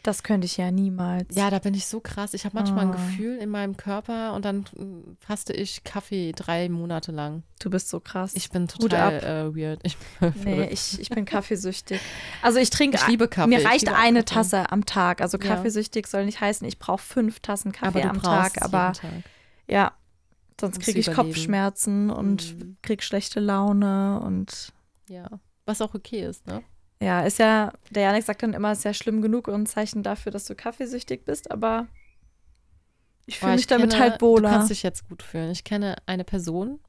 [0.02, 1.34] Das könnte ich ja niemals.
[1.36, 2.34] Ja, da bin ich so krass.
[2.34, 2.96] Ich habe manchmal ein Ah.
[2.96, 7.44] Gefühl in meinem Körper und dann mm, faste ich Kaffee drei Monate lang.
[7.60, 8.32] Du bist so krass.
[8.34, 9.78] Ich bin total äh, weird.
[9.84, 9.96] Ich,
[10.44, 12.00] nee, ich, ich bin kaffeesüchtig.
[12.42, 13.48] Also ich trinke, ich liebe Kaffee.
[13.48, 14.34] mir Ich reicht eine Kaffee.
[14.34, 15.20] Tasse am Tag.
[15.20, 18.60] Also kaffeesüchtig soll nicht heißen, ich brauche fünf Tassen Kaffee am Tag.
[18.60, 19.30] Aber jeden Tag.
[19.68, 19.92] ja,
[20.60, 21.28] sonst kriege ich überleben.
[21.32, 22.76] Kopfschmerzen und Mhm.
[22.82, 24.72] krieg schlechte Laune und
[25.08, 25.28] Ja,
[25.66, 26.62] was auch okay ist, ne?
[27.00, 30.02] ja, ist ja, der Janik sagt dann immer, ist ja schlimm genug und ein Zeichen
[30.02, 31.86] dafür, dass du kaffeesüchtig bist, aber
[33.26, 34.48] ich fühle mich ich damit kenne, halt wohler.
[34.50, 35.50] Du kannst dich jetzt gut fühlen.
[35.50, 36.80] Ich kenne eine Person,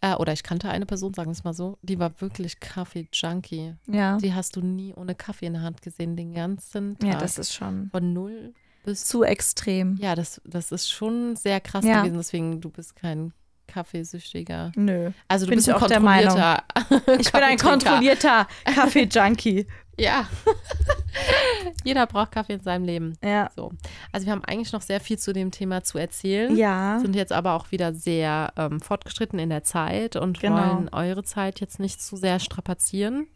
[0.00, 3.74] äh, oder ich kannte eine Person, sagen wir es mal so, die war wirklich Kaffee-Junkie.
[3.88, 4.16] ja.
[4.18, 7.08] Die hast du nie ohne Kaffee in der Hand gesehen, den ganzen Tag.
[7.12, 9.96] ja, das ist schon Von null bis zu extrem.
[10.00, 12.00] Ja, das, das ist schon sehr krass Ja.
[12.00, 13.32] gewesen, deswegen du bist kein
[13.68, 14.72] Kaffeesüchtiger.
[14.76, 15.10] Nö.
[15.28, 16.36] Also du Bin bist ich ein auch der Meinung.
[17.18, 19.66] Ich bin ein kontrollierter Kaffee-Junkie.
[19.98, 20.26] Ja.
[21.84, 23.18] Jeder braucht Kaffee in seinem Leben.
[23.22, 23.50] Ja.
[23.54, 23.72] So.
[24.10, 26.56] Also wir haben eigentlich noch sehr viel zu dem Thema zu erzählen.
[26.56, 26.98] Ja.
[27.00, 30.56] Sind jetzt aber auch wieder sehr ähm, fortgeschritten in der Zeit und Genau.
[30.76, 33.26] wollen eure Zeit jetzt nicht zu sehr strapazieren.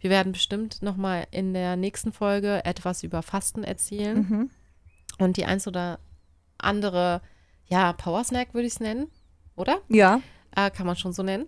[0.00, 4.18] Wir werden bestimmt nochmal in der nächsten Folge etwas über Fasten erzählen.
[4.28, 4.50] Mhm.
[5.18, 5.98] Und die eins oder
[6.58, 7.20] andere,
[7.66, 9.08] ja, Power Snack würde ich es nennen,
[9.56, 9.78] oder?
[9.88, 10.20] Ja.
[10.56, 11.46] Äh, kann man schon so nennen.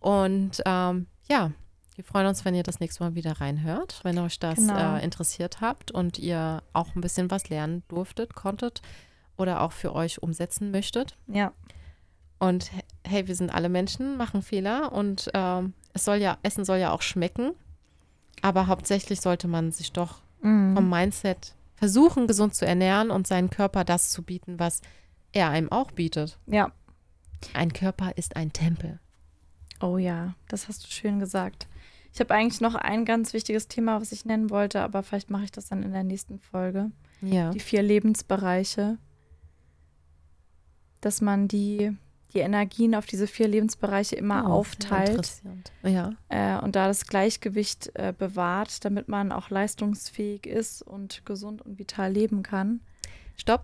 [0.00, 1.50] Und ähm, ja,
[1.94, 4.96] wir freuen uns, wenn ihr das nächste Mal wieder reinhört, wenn euch das Genau.
[4.96, 8.82] äh, interessiert habt und ihr auch ein bisschen was lernen durftet, konntet
[9.36, 11.16] oder auch für euch umsetzen möchtet.
[11.26, 11.52] Ja.
[12.38, 16.64] Und he- hey, wir sind alle Menschen, machen Fehler und ähm, es soll ja, Essen
[16.64, 17.52] soll ja auch schmecken.
[18.42, 20.76] Aber hauptsächlich sollte man sich doch Mhm.
[20.76, 24.82] vom Mindset versuchen, gesund zu ernähren und seinen Körper das zu bieten, was
[25.32, 26.38] er einem auch bietet.
[26.46, 26.72] Ja.
[27.54, 28.98] Ein Körper ist ein Tempel.
[29.80, 31.68] Oh ja, das hast du schön gesagt.
[32.12, 35.44] Ich habe eigentlich noch ein ganz wichtiges Thema, was ich nennen wollte, aber vielleicht mache
[35.44, 36.90] ich das dann in der nächsten Folge.
[37.20, 37.50] Ja.
[37.50, 38.98] Die vier Lebensbereiche.
[41.00, 41.96] Dass man die,
[42.34, 45.42] die Energien auf diese vier Lebensbereiche immer Oh, aufteilt.
[45.82, 46.12] Ja.
[46.28, 51.78] äh, und da das Gleichgewicht äh, bewahrt, damit man auch leistungsfähig ist und gesund und
[51.78, 52.80] vital leben kann.
[53.36, 53.62] Stopp,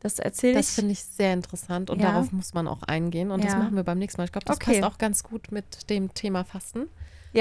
[0.00, 0.74] Das erzähle das ich.
[0.74, 2.12] finde ich sehr interessant und Ja.
[2.12, 3.58] darauf muss man auch eingehen und das Ja.
[3.58, 4.26] machen wir beim nächsten Mal.
[4.26, 4.80] Ich glaube, das Okay.
[4.80, 6.88] passt auch ganz gut mit dem Thema Fasten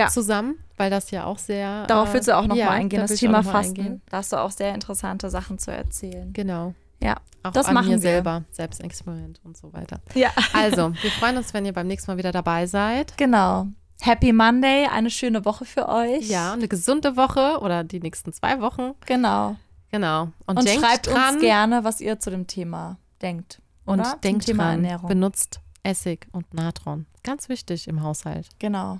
[0.09, 1.85] zusammen, weil das ja auch sehr.
[1.87, 3.79] Darauf äh, willst du auch nochmal ja, eingehen, da das Thema Fasten.
[3.79, 4.01] eingehen.
[4.09, 6.33] Da hast du auch sehr interessante Sachen zu erzählen.
[6.33, 6.73] Genau.
[7.01, 7.99] Ja, Auch das an machen mir wir.
[7.99, 9.99] selber, Selbstexperiment und so weiter.
[10.13, 10.29] Ja.
[10.53, 13.17] Also, wir freuen uns, wenn ihr beim nächsten Mal wieder dabei seid.
[13.17, 13.67] Genau.
[14.01, 16.27] Happy Monday, eine schöne Woche für euch.
[16.29, 18.91] Ja, eine gesunde Woche oder die nächsten zwei Wochen.
[19.05, 19.55] Genau.
[19.91, 20.29] Genau.
[20.45, 23.61] Und, Und, schreibt dran uns gerne, was ihr zu dem Thema denkt.
[23.85, 24.11] und oder?
[24.11, 25.07] Zum denkt Thema dran, Ernährung.
[25.07, 27.05] benutzt Essig und Natron.
[27.23, 28.49] Ganz wichtig im Haushalt.
[28.59, 28.99] Genau.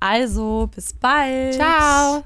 [0.00, 1.54] Also, bis bald.
[1.54, 2.22] Ciao.